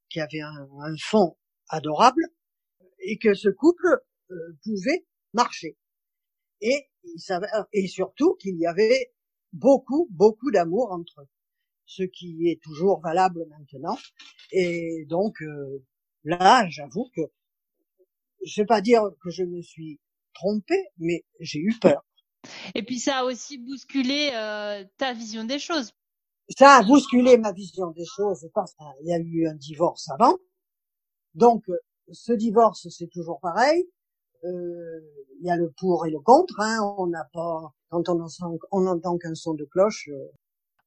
qui 0.09 0.21
avait 0.21 0.41
un, 0.41 0.69
un 0.81 0.97
fond 0.99 1.37
adorable 1.69 2.23
et 3.01 3.19
que 3.19 3.35
ce 3.35 3.49
couple 3.49 4.03
euh, 4.31 4.35
pouvait 4.65 5.05
marcher. 5.33 5.77
Et, 6.61 6.89
et 7.73 7.89
surtout 7.89 8.35
qu'il 8.37 8.57
y 8.59 8.67
avait 8.67 9.13
beaucoup, 9.53 10.09
beaucoup 10.11 10.51
d'amour 10.51 10.93
entre 10.93 11.23
eux, 11.23 11.29
ce 11.97 12.03
qui 12.03 12.49
est 12.49 12.61
toujours 12.63 13.01
valable 13.01 13.45
maintenant. 13.51 13.99
Et 14.53 15.07
donc 15.09 15.41
euh, 15.43 15.85
là, 16.25 16.67
j'avoue 16.69 17.09
que 17.15 17.23
je 18.45 18.63
vais 18.63 18.67
pas 18.67 18.81
dire 18.81 19.03
que 19.23 19.31
je 19.31 19.45
me 19.45 19.63
suis 19.63 20.01
trompée, 20.35 20.85
mais 20.99 21.25
j'ai 21.41 21.61
eu 21.61 21.75
peur. 21.81 22.05
Et 22.75 22.83
puis 22.83 22.99
ça 22.99 23.19
a 23.19 23.25
aussi 23.25 23.59
bousculé 23.59 24.31
euh, 24.33 24.85
ta 24.97 25.13
vision 25.13 25.45
des 25.45 25.59
choses. 25.59 25.93
Ça 26.59 26.77
a 26.77 26.83
bousculé 26.83 27.39
ma 27.39 27.53
vision 27.53 27.91
des 27.91 28.05
choses 28.05 28.49
parce 28.55 28.75
qu'il 28.75 29.07
y 29.07 29.13
a 29.13 29.19
eu 29.19 29.47
un 29.47 29.55
divorce 29.55 30.09
avant. 30.11 30.37
Donc 31.35 31.65
ce 32.11 32.33
divorce, 32.33 32.89
c'est 32.89 33.09
toujours 33.09 33.41
pareil. 33.41 33.89
Euh, 34.45 35.01
il 35.41 35.47
y 35.47 35.51
a 35.51 35.57
le 35.57 35.71
pour 35.79 36.05
et 36.07 36.11
le 36.11 36.19
contre. 36.19 36.59
Hein. 36.59 36.79
On 36.99 37.07
n'a 37.07 37.25
pas, 37.33 37.73
quand 37.91 38.09
on 38.09 38.21
entend, 38.21 38.59
on 38.73 38.87
entend 38.87 39.19
qu'un 39.19 39.35
son 39.35 39.55
de 39.55 39.65
cloche. 39.65 40.11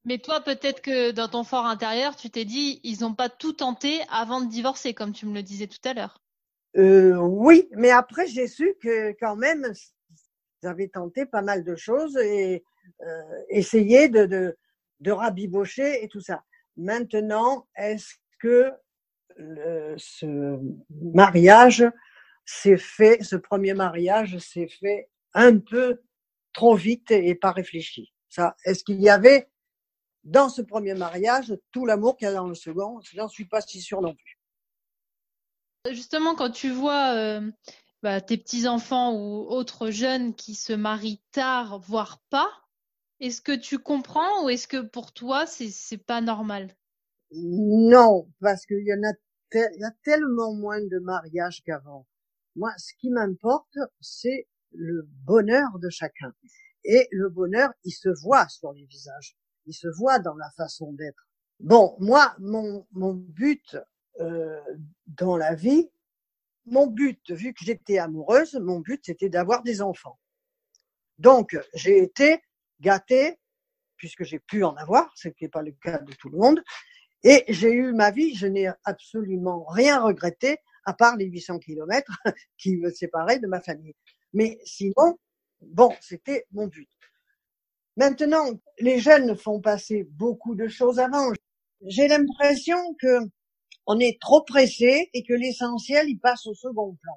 Mais 0.06 0.18
toi, 0.18 0.40
peut-être 0.40 0.80
que 0.82 1.10
dans 1.10 1.26
ton 1.26 1.42
fort 1.42 1.66
intérieur, 1.66 2.14
tu 2.14 2.30
t'es 2.30 2.44
dit, 2.44 2.80
ils 2.84 3.00
n'ont 3.00 3.14
pas 3.14 3.28
tout 3.28 3.52
tenté 3.52 4.00
avant 4.08 4.40
de 4.40 4.48
divorcer, 4.48 4.94
comme 4.94 5.12
tu 5.12 5.26
me 5.26 5.34
le 5.34 5.42
disais 5.42 5.66
tout 5.66 5.80
à 5.84 5.94
l'heure. 5.94 6.22
Euh, 6.76 7.16
oui, 7.16 7.68
mais 7.72 7.90
après 7.90 8.26
j'ai 8.26 8.46
su 8.46 8.74
que 8.80 9.12
quand 9.18 9.34
même, 9.34 9.66
ils 10.62 10.68
avaient 10.68 10.88
tenté 10.88 11.26
pas 11.26 11.42
mal 11.42 11.64
de 11.64 11.74
choses 11.74 12.16
et 12.18 12.62
euh, 13.02 13.22
essayé 13.48 14.08
de, 14.08 14.54
de, 15.00 15.10
rabibocher 15.10 16.04
et 16.04 16.08
tout 16.08 16.20
ça. 16.20 16.44
Maintenant, 16.76 17.66
est-ce 17.76 18.14
que 18.38 18.70
ce 19.96 20.58
mariage 20.90 21.84
s'est 22.44 22.76
fait, 22.76 23.24
ce 23.24 23.36
premier 23.36 23.74
mariage 23.74 24.38
s'est 24.38 24.68
fait 24.68 25.08
un 25.34 25.58
peu 25.58 26.00
trop 26.52 26.76
vite 26.76 27.10
et 27.10 27.34
pas 27.34 27.50
réfléchi? 27.50 28.12
Ça, 28.28 28.54
est-ce 28.64 28.84
qu'il 28.84 29.00
y 29.00 29.08
avait 29.08 29.48
dans 30.26 30.48
ce 30.48 30.60
premier 30.60 30.94
mariage 30.94 31.56
tout 31.72 31.86
l'amour 31.86 32.16
qu'il 32.16 32.26
y 32.26 32.30
a 32.30 32.34
dans 32.34 32.48
le 32.48 32.54
second 32.54 33.00
J'en 33.12 33.28
suis 33.28 33.46
pas 33.46 33.60
si 33.60 33.80
sûre 33.80 34.02
non 34.02 34.14
plus. 34.14 34.38
Justement, 35.90 36.34
quand 36.34 36.50
tu 36.50 36.70
vois 36.70 37.14
euh, 37.14 37.50
bah, 38.02 38.20
tes 38.20 38.36
petits 38.36 38.66
enfants 38.66 39.14
ou 39.14 39.46
autres 39.48 39.90
jeunes 39.90 40.34
qui 40.34 40.56
se 40.56 40.72
marient 40.72 41.22
tard, 41.30 41.78
voire 41.78 42.20
pas, 42.28 42.50
est-ce 43.20 43.40
que 43.40 43.52
tu 43.52 43.78
comprends 43.78 44.44
ou 44.44 44.48
est-ce 44.48 44.66
que 44.66 44.82
pour 44.82 45.12
toi 45.12 45.46
c'est 45.46 45.70
c'est 45.70 45.96
pas 45.96 46.20
normal? 46.20 46.76
Non, 47.32 48.28
parce 48.40 48.66
qu'il 48.66 48.84
y 48.84 48.92
en 48.92 49.08
a 49.08 49.12
y 49.54 49.84
a 49.84 49.92
tellement 50.02 50.54
moins 50.54 50.80
de 50.80 50.98
mariages 50.98 51.62
qu'avant. 51.64 52.06
Moi, 52.56 52.72
ce 52.78 52.92
qui 52.98 53.10
m'importe, 53.10 53.78
c'est 54.00 54.48
le 54.72 55.08
bonheur 55.24 55.78
de 55.78 55.88
chacun. 55.88 56.32
Et 56.84 57.06
le 57.12 57.28
bonheur, 57.28 57.70
il 57.84 57.92
se 57.92 58.08
voit 58.22 58.48
sur 58.48 58.72
les 58.72 58.84
visages, 58.86 59.36
il 59.66 59.74
se 59.74 59.88
voit 59.88 60.18
dans 60.18 60.34
la 60.34 60.50
façon 60.56 60.92
d'être. 60.92 61.28
Bon, 61.60 61.96
moi, 61.98 62.34
mon, 62.38 62.86
mon 62.92 63.14
but 63.14 63.76
euh, 64.20 64.60
dans 65.06 65.36
la 65.36 65.54
vie, 65.54 65.90
mon 66.66 66.86
but, 66.86 67.30
vu 67.30 67.54
que 67.54 67.64
j'étais 67.64 67.98
amoureuse, 67.98 68.54
mon 68.54 68.80
but, 68.80 69.00
c'était 69.04 69.28
d'avoir 69.28 69.62
des 69.62 69.82
enfants. 69.82 70.18
Donc, 71.18 71.56
j'ai 71.74 72.02
été 72.02 72.42
gâtée, 72.80 73.38
puisque 73.96 74.24
j'ai 74.24 74.38
pu 74.38 74.64
en 74.64 74.74
avoir, 74.76 75.10
ce 75.16 75.28
qui 75.28 75.44
n'est 75.44 75.50
pas 75.50 75.62
le 75.62 75.72
cas 75.72 75.98
de 75.98 76.12
tout 76.14 76.28
le 76.28 76.38
monde, 76.38 76.62
et 77.22 77.44
j'ai 77.48 77.72
eu 77.72 77.92
ma 77.92 78.10
vie, 78.10 78.34
je 78.34 78.46
n'ai 78.46 78.68
absolument 78.84 79.64
rien 79.64 80.00
regretté, 80.00 80.58
à 80.84 80.92
part 80.92 81.16
les 81.16 81.26
800 81.26 81.58
kilomètres 81.60 82.12
qui 82.58 82.76
me 82.76 82.90
séparaient 82.90 83.38
de 83.38 83.46
ma 83.46 83.60
famille. 83.60 83.94
Mais 84.32 84.58
sinon, 84.64 85.18
bon, 85.60 85.92
c'était 86.00 86.46
mon 86.52 86.66
but. 86.66 86.88
Maintenant, 87.96 88.50
les 88.78 88.98
jeunes 88.98 89.36
font 89.36 89.60
passer 89.60 90.06
beaucoup 90.10 90.54
de 90.54 90.68
choses 90.68 90.98
avant. 90.98 91.32
J'ai 91.82 92.08
l'impression 92.08 92.76
que 93.00 93.20
on 93.86 93.98
est 94.00 94.20
trop 94.20 94.42
pressé 94.42 95.10
et 95.14 95.22
que 95.22 95.32
l'essentiel, 95.32 96.08
il 96.08 96.18
passe 96.18 96.46
au 96.46 96.54
second 96.54 96.96
plan. 97.00 97.14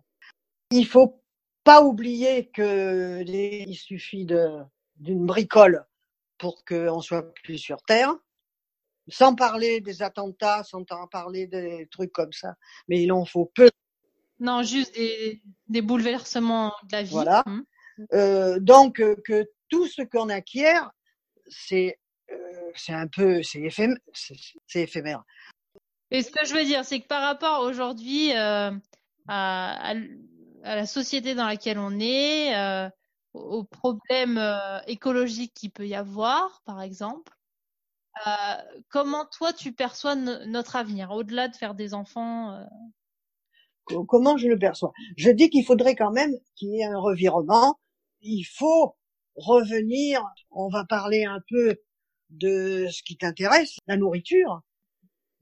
Il 0.71 0.85
faut 0.85 1.21
pas 1.63 1.83
oublier 1.83 2.49
que 2.49 3.23
il 3.27 3.75
suffit 3.75 4.25
d'une 4.25 5.25
bricole 5.25 5.85
pour 6.37 6.63
qu'on 6.63 7.01
soit 7.01 7.33
plus 7.43 7.57
sur 7.57 7.81
Terre 7.83 8.15
sans 9.09 9.35
parler 9.35 9.81
des 9.81 10.01
attentats, 10.01 10.63
sans 10.63 10.85
parler 11.11 11.47
des 11.47 11.87
trucs 11.91 12.11
comme 12.11 12.31
ça. 12.31 12.55
Mais 12.87 13.01
il 13.01 13.11
en 13.11 13.25
faut 13.25 13.51
peu. 13.53 13.69
Non, 14.39 14.63
juste 14.63 14.95
des, 14.95 15.41
des 15.67 15.81
bouleversements 15.81 16.73
de 16.83 16.91
la 16.91 17.03
vie. 17.03 17.11
Voilà. 17.11 17.43
Hum. 17.45 17.65
Euh, 18.13 18.59
donc 18.59 19.01
euh, 19.01 19.15
que 19.25 19.49
tout 19.69 19.87
ce 19.87 20.01
qu'on 20.01 20.29
acquiert, 20.29 20.91
c'est 21.47 21.99
euh, 22.31 22.71
un 22.89 23.07
peu 23.07 23.41
c'est 23.43 23.59
éphémère, 23.59 23.97
éphémère. 24.75 25.23
Et 26.11 26.23
ce 26.23 26.31
que 26.31 26.45
je 26.45 26.53
veux 26.53 26.65
dire, 26.65 26.85
c'est 26.85 26.99
que 27.01 27.07
par 27.07 27.21
rapport 27.21 27.61
aujourd'hui 27.61 28.35
euh, 28.35 28.71
à, 29.27 29.91
à, 29.91 29.95
la 30.63 30.85
société 30.85 31.35
dans 31.35 31.45
laquelle 31.45 31.77
on 31.77 31.99
est, 31.99 32.55
euh, 32.57 32.89
aux 33.33 33.63
problèmes 33.63 34.37
euh, 34.37 34.79
écologiques 34.87 35.53
qu'il 35.53 35.71
peut 35.71 35.87
y 35.87 35.95
avoir, 35.95 36.61
par 36.65 36.81
exemple, 36.81 37.33
comment 38.89 39.25
toi 39.25 39.53
tu 39.53 39.71
perçois 39.71 40.13
notre 40.15 40.75
avenir, 40.75 41.11
au-delà 41.11 41.47
de 41.47 41.55
faire 41.55 41.73
des 41.73 41.93
enfants? 41.93 42.59
Comment 43.85 44.35
je 44.35 44.49
le 44.49 44.59
perçois? 44.59 44.91
Je 45.15 45.29
dis 45.29 45.49
qu'il 45.49 45.63
faudrait 45.63 45.95
quand 45.95 46.11
même 46.11 46.33
qu'il 46.55 46.67
y 46.69 46.81
ait 46.81 46.85
un 46.85 46.99
revirement. 46.99 47.79
Il 48.19 48.43
faut 48.43 48.97
revenir. 49.39 50.23
On 50.51 50.69
va 50.69 50.85
parler 50.85 51.25
un 51.25 51.41
peu 51.49 51.77
de 52.29 52.87
ce 52.91 53.01
qui 53.03 53.17
t'intéresse, 53.17 53.77
la 53.87 53.97
nourriture, 53.97 54.61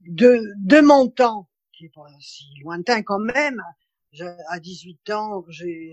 de, 0.00 0.40
de 0.58 0.80
mon 0.80 1.08
temps, 1.08 1.48
qui 1.72 1.86
est 1.86 1.92
pas 1.94 2.06
si 2.20 2.44
lointain 2.62 3.02
quand 3.02 3.18
même. 3.18 3.62
à 4.48 4.58
18 4.58 5.10
ans, 5.10 5.44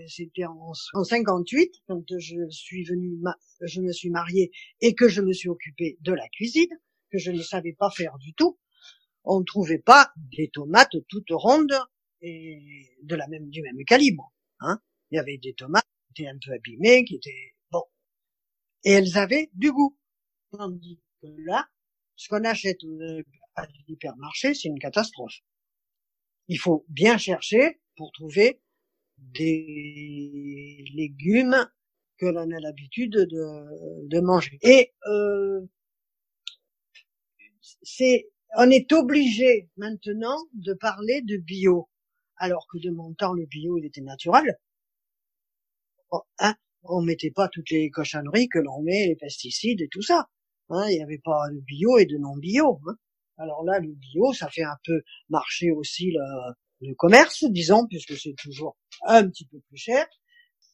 c'était 0.08 0.46
en, 0.46 0.72
en 0.94 1.04
58 1.04 1.82
quand 1.86 2.04
je 2.18 2.48
suis 2.50 2.84
venue, 2.84 3.18
je 3.62 3.80
me 3.80 3.92
suis 3.92 4.10
mariée 4.10 4.50
et 4.80 4.94
que 4.94 5.08
je 5.08 5.20
me 5.20 5.32
suis 5.32 5.48
occupée 5.48 5.98
de 6.00 6.12
la 6.12 6.28
cuisine, 6.28 6.70
que 7.10 7.18
je 7.18 7.30
ne 7.30 7.42
savais 7.42 7.74
pas 7.74 7.90
faire 7.90 8.16
du 8.18 8.32
tout. 8.34 8.58
On 9.24 9.40
ne 9.40 9.44
trouvait 9.44 9.78
pas 9.78 10.12
des 10.16 10.48
tomates 10.48 10.96
toutes 11.08 11.30
rondes 11.30 11.76
et 12.22 12.96
de 13.02 13.14
la 13.16 13.26
même 13.28 13.50
du 13.50 13.60
même 13.62 13.84
calibre. 13.84 14.32
Hein. 14.60 14.80
Il 15.10 15.16
y 15.16 15.18
avait 15.18 15.38
des 15.38 15.54
tomates 15.54 15.86
qui 16.14 16.22
étaient 16.22 16.30
un 16.30 16.38
peu 16.44 16.52
abîmées, 16.52 17.04
qui 17.04 17.16
étaient 17.16 17.55
et 18.86 18.92
elles 18.92 19.18
avaient 19.18 19.50
du 19.52 19.72
goût. 19.72 19.98
Tandis 20.52 21.00
que 21.20 21.26
là, 21.44 21.68
ce 22.14 22.28
qu'on 22.28 22.44
achète 22.44 22.78
à 23.56 23.66
l'hypermarché, 23.88 24.54
c'est 24.54 24.68
une 24.68 24.78
catastrophe. 24.78 25.40
Il 26.48 26.58
faut 26.58 26.86
bien 26.88 27.18
chercher 27.18 27.80
pour 27.96 28.12
trouver 28.12 28.62
des 29.18 30.84
légumes 30.94 31.68
que 32.18 32.26
l'on 32.26 32.50
a 32.50 32.60
l'habitude 32.60 33.12
de, 33.12 34.06
de, 34.06 34.20
manger. 34.20 34.58
Et 34.62 34.94
euh, 35.08 35.66
c'est, 37.82 38.28
on 38.56 38.70
est 38.70 38.92
obligé 38.92 39.68
maintenant 39.76 40.38
de 40.52 40.74
parler 40.74 41.22
de 41.22 41.38
bio, 41.38 41.90
alors 42.36 42.66
que 42.72 42.78
de 42.78 42.90
mon 42.90 43.12
temps 43.14 43.34
le 43.34 43.46
bio 43.46 43.78
il 43.78 43.84
était 43.84 44.00
naturel. 44.00 44.56
On, 46.10 46.20
hein, 46.38 46.54
on 46.88 47.02
mettait 47.02 47.30
pas 47.30 47.48
toutes 47.48 47.70
les 47.70 47.90
cochonneries 47.90 48.48
que 48.48 48.58
l'on 48.58 48.82
met, 48.82 49.06
les 49.06 49.16
pesticides 49.16 49.80
et 49.80 49.88
tout 49.88 50.02
ça. 50.02 50.26
Hein, 50.70 50.86
il 50.88 50.96
n'y 50.96 51.02
avait 51.02 51.20
pas 51.22 51.48
de 51.52 51.60
bio 51.60 51.98
et 51.98 52.06
de 52.06 52.16
non 52.16 52.36
bio. 52.36 52.80
Hein. 52.88 52.94
Alors 53.38 53.64
là, 53.64 53.78
le 53.80 53.92
bio, 53.92 54.32
ça 54.32 54.48
fait 54.48 54.64
un 54.64 54.76
peu 54.84 55.02
marcher 55.28 55.70
aussi 55.70 56.12
le, 56.80 56.94
commerce, 56.94 57.44
disons, 57.44 57.86
puisque 57.86 58.16
c'est 58.16 58.34
toujours 58.36 58.76
un 59.06 59.28
petit 59.28 59.46
peu 59.46 59.60
plus 59.68 59.76
cher. 59.76 60.06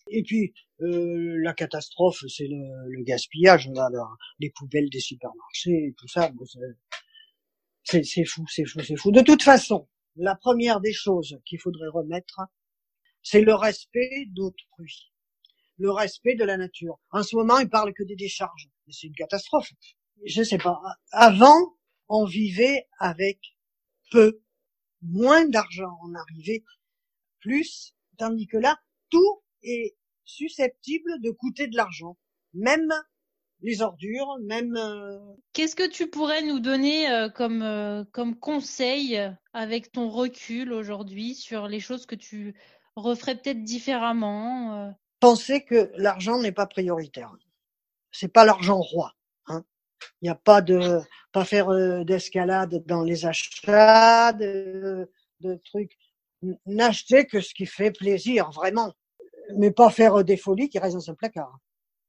Et 0.09 0.22
puis 0.22 0.53
euh, 0.81 1.37
la 1.42 1.55
catastrophe, 1.55 2.25
c'est 2.29 2.48
le, 2.48 2.88
le, 2.88 3.05
gaspillage, 3.05 3.68
là, 3.68 3.88
les 4.40 4.51
poubelles 4.51 4.90
des 4.90 5.01
supermarchés 5.01 5.88
et 5.88 5.94
tout 5.96 6.09
ça. 6.09 6.31
C'est, 7.85 8.05
c'est 8.05 8.25
fou, 8.25 8.44
c'est 8.48 8.64
fou, 8.64 8.81
c'est 8.81 8.96
fou. 8.96 9.11
De 9.12 9.20
toute 9.20 9.42
façon, 9.42 9.88
la 10.16 10.35
première 10.35 10.81
des 10.81 10.92
choses 10.92 11.38
qu'il 11.44 11.61
faudrait 11.61 11.88
remettre, 11.88 12.40
c'est 13.22 13.40
le 13.40 13.55
respect 13.55 14.27
d'autrui, 14.31 15.12
le 15.83 15.90
respect 15.90 16.37
de 16.37 16.45
la 16.45 16.57
nature. 16.57 16.99
En 17.11 17.25
ce 17.25 17.35
moment, 17.35 17.59
ils 17.59 17.68
parlent 17.68 17.92
que 17.92 18.05
des 18.05 18.14
décharges, 18.14 18.68
c'est 18.88 19.09
une 19.09 19.14
catastrophe. 19.14 19.68
Je 20.25 20.45
sais 20.45 20.59
pas. 20.59 20.81
Avant, 21.11 21.77
on 22.09 22.25
vivait 22.25 22.87
avec 23.01 23.40
peu 24.12 24.40
moins 25.03 25.45
d'argent 25.47 25.99
en 26.03 26.14
arrivait, 26.14 26.62
plus, 27.40 27.97
tandis 28.16 28.47
que 28.47 28.59
là, 28.59 28.79
tout 29.11 29.42
est 29.64 29.97
susceptible 30.25 31.21
de 31.21 31.33
coûter 31.33 31.66
de 31.66 31.77
l'argent, 31.77 32.16
même 32.55 32.92
les 33.61 33.83
ordures, 33.83 34.38
même. 34.42 34.77
Euh, 34.77 35.18
Qu'est-ce 35.53 35.75
que 35.75 35.88
tu 35.88 36.09
pourrais 36.09 36.42
nous 36.42 36.61
donner 36.61 37.11
euh, 37.11 37.29
comme 37.29 37.62
euh, 37.62 38.05
comme 38.12 38.38
conseil 38.38 39.21
avec 39.53 39.90
ton 39.90 40.09
recul 40.09 40.73
aujourd'hui 40.73 41.35
sur 41.35 41.66
les 41.66 41.81
choses 41.81 42.07
que 42.07 42.14
tu 42.14 42.55
referais 42.95 43.35
peut-être 43.37 43.64
différemment 43.64 44.95
Penser 45.23 45.65
que 45.65 45.93
l'argent 45.95 46.41
n'est 46.41 46.51
pas 46.51 46.67
prioritaire. 46.67 47.33
C'est 48.11 48.27
pas 48.33 48.45
l'argent 48.45 48.81
roi. 48.81 49.15
Hein. 49.47 49.63
Il 50.21 50.25
n'y 50.25 50.31
a 50.31 50.35
pas 50.35 50.61
de 50.61 50.99
pas 51.31 51.45
faire 51.45 51.71
euh, 51.71 52.03
d'escalade 52.03 52.85
dans 52.87 53.05
les 53.05 53.25
achats, 53.25 54.33
de, 54.33 55.09
trucs. 55.65 55.97
N'acheter 56.67 57.25
que 57.27 57.41
ce 57.41 57.55
qui 57.55 57.67
fait 57.67 57.93
plaisir, 57.93 58.51
vraiment. 58.51 58.93
Mais 59.57 59.71
pas 59.71 59.91
faire 59.91 60.25
des 60.25 60.37
folies 60.37 60.69
qui 60.69 60.81
restent 60.81 60.97
dans 60.97 61.11
un 61.13 61.15
placard. 61.15 61.57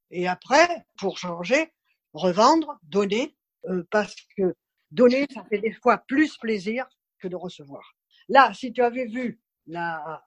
Et 0.09 0.27
après, 0.27 0.87
pour 0.97 1.19
changer, 1.19 1.71
revendre, 2.13 2.79
donner, 2.81 3.37
euh, 3.69 3.83
parce 3.91 4.15
que 4.35 4.55
donner, 4.89 5.27
ça 5.31 5.43
fait 5.51 5.59
des 5.59 5.73
fois 5.73 5.99
plus 5.99 6.35
plaisir 6.37 6.87
que 7.19 7.27
de 7.27 7.35
recevoir. 7.35 7.93
Là, 8.27 8.55
si 8.55 8.73
tu 8.73 8.81
avais 8.81 9.05
vu 9.05 9.39
la 9.67 10.25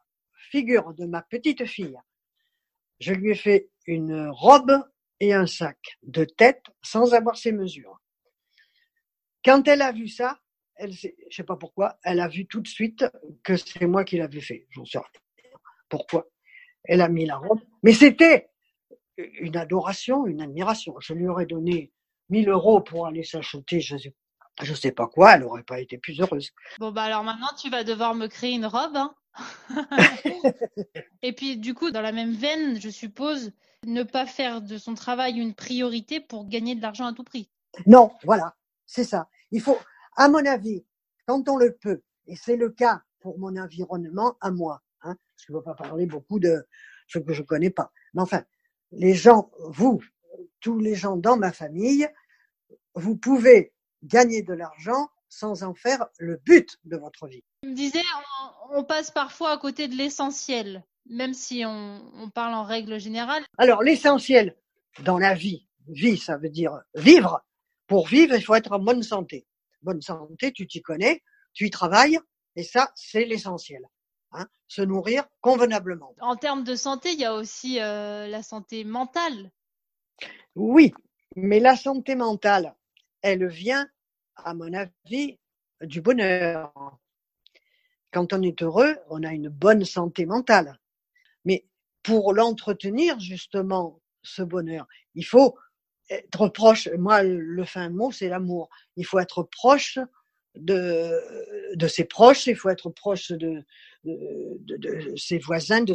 figure 0.53 0.95
de 0.95 1.05
ma 1.05 1.23
petite 1.23 1.67
fille, 1.67 1.99
je 3.01 3.13
lui 3.13 3.31
ai 3.31 3.35
fait 3.35 3.71
une 3.87 4.29
robe 4.29 4.73
et 5.21 5.33
un 5.33 5.47
sac 5.47 5.79
de 6.03 6.25
tête 6.25 6.65
sans 6.83 7.15
avoir 7.15 7.37
ses 7.37 7.53
mesures. 7.53 8.01
Quand 9.45 9.67
elle 9.69 9.83
a 9.83 9.93
vu 9.93 10.09
ça, 10.09 10.41
elle, 10.75 10.93
je 10.93 11.09
sais 11.31 11.45
pas 11.45 11.57
pourquoi, 11.57 11.99
elle 12.03 12.21
a 12.21 12.29
vu 12.29 12.47
tout 12.47 12.61
de 12.61 12.69
suite 12.69 13.05
que 13.43 13.57
c'est 13.57 13.87
moi 13.87 14.05
qui 14.05 14.19
l'avais 14.19 14.41
fait. 14.41 14.67
J'en 14.71 14.85
sais 14.85 14.99
pourquoi? 15.89 16.27
Elle 16.85 17.01
a 17.01 17.09
mis 17.09 17.27
la 17.27 17.37
robe. 17.37 17.61
Mais 17.83 17.93
c'était 17.93 18.51
une 19.17 19.57
adoration, 19.57 20.27
une 20.27 20.43
admiration. 20.43 20.95
Je 21.01 21.15
lui 21.15 21.29
aurais 21.29 21.47
donné 21.47 21.93
1000 22.31 22.49
euros 22.49 22.81
pour 22.81 23.07
aller 23.07 23.23
s'acheter, 23.23 23.81
je 23.81 23.97
je 24.63 24.73
sais 24.73 24.93
pas 24.93 25.07
quoi, 25.07 25.35
elle 25.35 25.45
aurait 25.45 25.63
pas 25.63 25.81
été 25.81 25.99
plus 25.99 26.19
heureuse. 26.19 26.51
Bon, 26.79 26.91
bah 26.91 27.03
alors 27.03 27.23
maintenant, 27.23 27.51
tu 27.61 27.69
vas 27.69 27.85
devoir 27.85 28.15
me 28.15 28.27
créer 28.27 28.53
une 28.53 28.65
robe. 28.65 28.97
Hein 28.97 29.15
Et 31.23 31.33
puis, 31.33 31.57
du 31.57 31.75
coup, 31.75 31.91
dans 31.91 32.01
la 32.01 32.13
même 32.13 32.33
veine, 32.33 32.81
je 32.81 32.89
suppose, 32.89 33.53
ne 33.85 34.03
pas 34.03 34.27
faire 34.27 34.63
de 34.63 34.79
son 34.79 34.95
travail 34.95 35.39
une 35.39 35.55
priorité 35.55 36.21
pour 36.21 36.49
gagner 36.49 36.75
de 36.75 36.83
l'argent 36.83 37.07
à 37.07 37.13
tout 37.13 37.25
prix. 37.25 37.51
Non, 37.87 38.13
voilà, 38.25 38.57
c'est 38.87 39.05
ça. 39.05 39.29
Il 39.51 39.61
faut, 39.61 39.79
à 40.17 40.29
mon 40.29 40.45
avis, 40.45 40.85
quand 41.27 41.49
on 41.49 41.57
le 41.57 41.75
peut, 41.75 42.03
et 42.27 42.37
c'est 42.37 42.57
le 42.57 42.71
cas 42.71 43.03
pour 43.21 43.39
mon 43.39 43.57
environnement 43.57 44.37
à 44.41 44.51
moi, 44.51 44.83
hein, 45.03 45.17
je 45.37 45.53
ne 45.53 45.59
veux 45.59 45.63
pas 45.63 45.75
parler 45.75 46.07
beaucoup 46.07 46.41
de 46.41 46.67
ce 47.07 47.19
que 47.19 47.33
je 47.33 47.43
connais 47.43 47.71
pas. 47.71 47.93
Mais 48.15 48.23
enfin, 48.23 48.45
les 48.93 49.15
gens, 49.15 49.51
vous, 49.69 50.01
tous 50.61 50.79
les 50.79 50.95
gens 50.95 51.17
dans 51.17 51.37
ma 51.37 51.53
famille, 51.53 52.09
vous 52.95 53.17
pouvez 53.17 53.73
gagner 54.03 54.43
de 54.43 54.55
l'argent 54.55 55.09
sans 55.29 55.63
en 55.63 55.75
faire 55.75 56.07
le 56.19 56.37
but 56.37 56.79
de 56.85 56.97
votre 56.97 57.27
vie. 57.27 57.45
Me 57.67 57.75
disais, 57.75 58.03
on, 58.71 58.85
passe 58.85 59.11
parfois 59.11 59.51
à 59.51 59.59
côté 59.59 59.89
de 59.89 59.97
l'essentiel, 59.97 60.85
même 61.07 61.35
si 61.35 61.65
on, 61.67 62.01
on, 62.15 62.31
parle 62.31 62.55
en 62.55 62.63
règle 62.63 63.01
générale. 63.01 63.45
Alors, 63.59 63.83
l'essentiel 63.83 64.57
dans 65.03 65.19
la 65.19 65.35
vie, 65.35 65.67
vie, 65.89 66.17
ça 66.17 66.37
veut 66.37 66.49
dire 66.49 66.79
vivre, 66.95 67.45
pour 67.89 68.07
vivre, 68.07 68.37
il 68.37 68.43
faut 68.43 68.55
être 68.55 68.71
en 68.71 68.79
bonne 68.79 69.03
santé. 69.03 69.49
Bonne 69.83 70.01
santé, 70.01 70.53
tu 70.53 70.69
t'y 70.69 70.81
connais, 70.81 71.23
tu 71.55 71.67
y 71.67 71.71
travailles, 71.71 72.21
et 72.55 72.63
ça, 72.63 72.93
c'est 72.95 73.25
l'essentiel. 73.25 73.83
Hein, 74.31 74.47
se 74.69 74.83
nourrir 74.83 75.25
convenablement. 75.41 76.15
En 76.21 76.37
termes 76.37 76.63
de 76.63 76.77
santé, 76.77 77.13
il 77.13 77.19
y 77.21 77.25
a 77.25 77.35
aussi 77.35 77.81
euh, 77.81 78.29
la 78.29 78.45
santé 78.45 78.85
mentale. 78.85 79.51
Oui, 80.55 80.93
mais 81.35 81.59
la 81.59 81.77
santé 81.77 82.15
mentale, 82.15 82.77
elle 83.23 83.49
vient, 83.49 83.89
à 84.37 84.55
mon 84.55 84.73
avis, 84.73 85.39
du 85.81 86.01
bonheur. 86.01 86.73
Quand 88.17 88.33
on 88.33 88.41
est 88.41 88.63
heureux, 88.63 88.97
on 89.11 89.23
a 89.25 89.35
une 89.35 89.51
bonne 89.51 89.85
santé 89.85 90.25
mentale. 90.25 90.81
Mais 91.45 91.67
pour 92.03 92.33
l'entretenir, 92.33 93.21
justement, 93.21 94.01
ce 94.23 94.41
bonheur, 94.41 94.87
il 95.15 95.23
faut 95.23 95.55
être 96.09 96.49
proche, 96.49 96.89
moi, 96.97 97.23
le 97.23 97.65
fin 97.67 97.91
mot, 97.91 98.11
c'est 98.11 98.31
l'amour. 98.31 98.71
Il 98.97 99.05
faut 99.05 99.19
être 99.19 99.43
proche 99.43 99.99
de, 100.55 101.13
ses 101.89 102.07
proches, 102.07 102.47
il 102.47 102.57
faut 102.57 102.71
être 102.71 102.89
proche 102.89 103.33
de, 103.33 103.63
ses 105.19 105.37
voisins, 105.37 105.83
de 105.83 105.93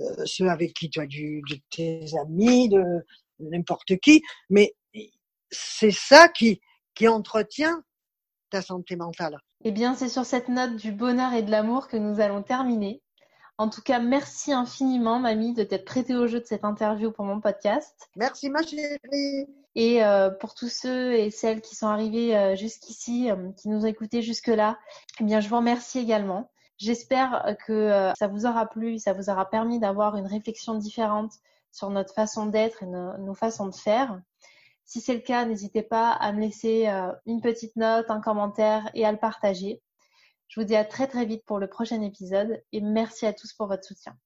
euh, 0.00 0.26
ceux 0.26 0.48
avec 0.48 0.74
qui 0.74 0.90
tu 0.90 0.98
as 0.98 1.06
du, 1.06 1.44
tes 1.70 2.06
amis, 2.20 2.68
de 2.68 2.82
n'importe 3.38 3.98
qui. 3.98 4.20
Mais 4.48 4.74
c'est 5.48 5.92
ça 5.92 6.26
qui, 6.26 6.60
qui 6.92 7.06
entretient 7.06 7.84
ta 8.50 8.62
santé 8.62 8.96
mentale. 8.96 9.38
Eh 9.62 9.72
bien, 9.72 9.94
c'est 9.94 10.08
sur 10.08 10.24
cette 10.24 10.48
note 10.48 10.76
du 10.76 10.90
bonheur 10.90 11.34
et 11.34 11.42
de 11.42 11.50
l'amour 11.50 11.86
que 11.86 11.98
nous 11.98 12.20
allons 12.20 12.42
terminer. 12.42 13.02
En 13.58 13.68
tout 13.68 13.82
cas, 13.82 13.98
merci 13.98 14.54
infiniment, 14.54 15.18
mamie, 15.18 15.52
de 15.52 15.62
t'être 15.62 15.84
prêtée 15.84 16.16
au 16.16 16.26
jeu 16.26 16.40
de 16.40 16.46
cette 16.46 16.64
interview 16.64 17.12
pour 17.12 17.26
mon 17.26 17.42
podcast. 17.42 18.08
Merci, 18.16 18.48
ma 18.48 18.62
chérie. 18.62 19.46
Et 19.74 20.02
euh, 20.02 20.30
pour 20.30 20.54
tous 20.54 20.70
ceux 20.70 21.12
et 21.12 21.30
celles 21.30 21.60
qui 21.60 21.76
sont 21.76 21.88
arrivés 21.88 22.34
euh, 22.34 22.56
jusqu'ici, 22.56 23.30
euh, 23.30 23.52
qui 23.52 23.68
nous 23.68 23.84
ont 23.84 23.86
écoutés 23.86 24.22
jusque-là, 24.22 24.78
eh 25.20 25.24
bien, 25.24 25.40
je 25.40 25.50
vous 25.50 25.56
remercie 25.56 25.98
également. 25.98 26.50
J'espère 26.78 27.54
que 27.66 28.10
ça 28.18 28.26
vous 28.28 28.46
aura 28.46 28.64
plu, 28.64 28.98
ça 28.98 29.12
vous 29.12 29.28
aura 29.28 29.50
permis 29.50 29.78
d'avoir 29.78 30.16
une 30.16 30.26
réflexion 30.26 30.74
différente 30.76 31.32
sur 31.70 31.90
notre 31.90 32.14
façon 32.14 32.46
d'être 32.46 32.82
et 32.82 32.86
nos 32.86 33.34
façons 33.34 33.66
de 33.66 33.74
faire. 33.74 34.18
Si 34.90 35.00
c'est 35.00 35.14
le 35.14 35.20
cas, 35.20 35.44
n'hésitez 35.44 35.84
pas 35.84 36.10
à 36.10 36.32
me 36.32 36.40
laisser 36.40 36.88
une 37.24 37.40
petite 37.40 37.76
note, 37.76 38.10
un 38.10 38.20
commentaire 38.20 38.90
et 38.92 39.06
à 39.06 39.12
le 39.12 39.18
partager. 39.18 39.80
Je 40.48 40.58
vous 40.58 40.66
dis 40.66 40.74
à 40.74 40.84
très 40.84 41.06
très 41.06 41.24
vite 41.24 41.44
pour 41.44 41.60
le 41.60 41.68
prochain 41.68 42.02
épisode 42.02 42.60
et 42.72 42.80
merci 42.80 43.24
à 43.24 43.32
tous 43.32 43.52
pour 43.52 43.68
votre 43.68 43.84
soutien. 43.84 44.18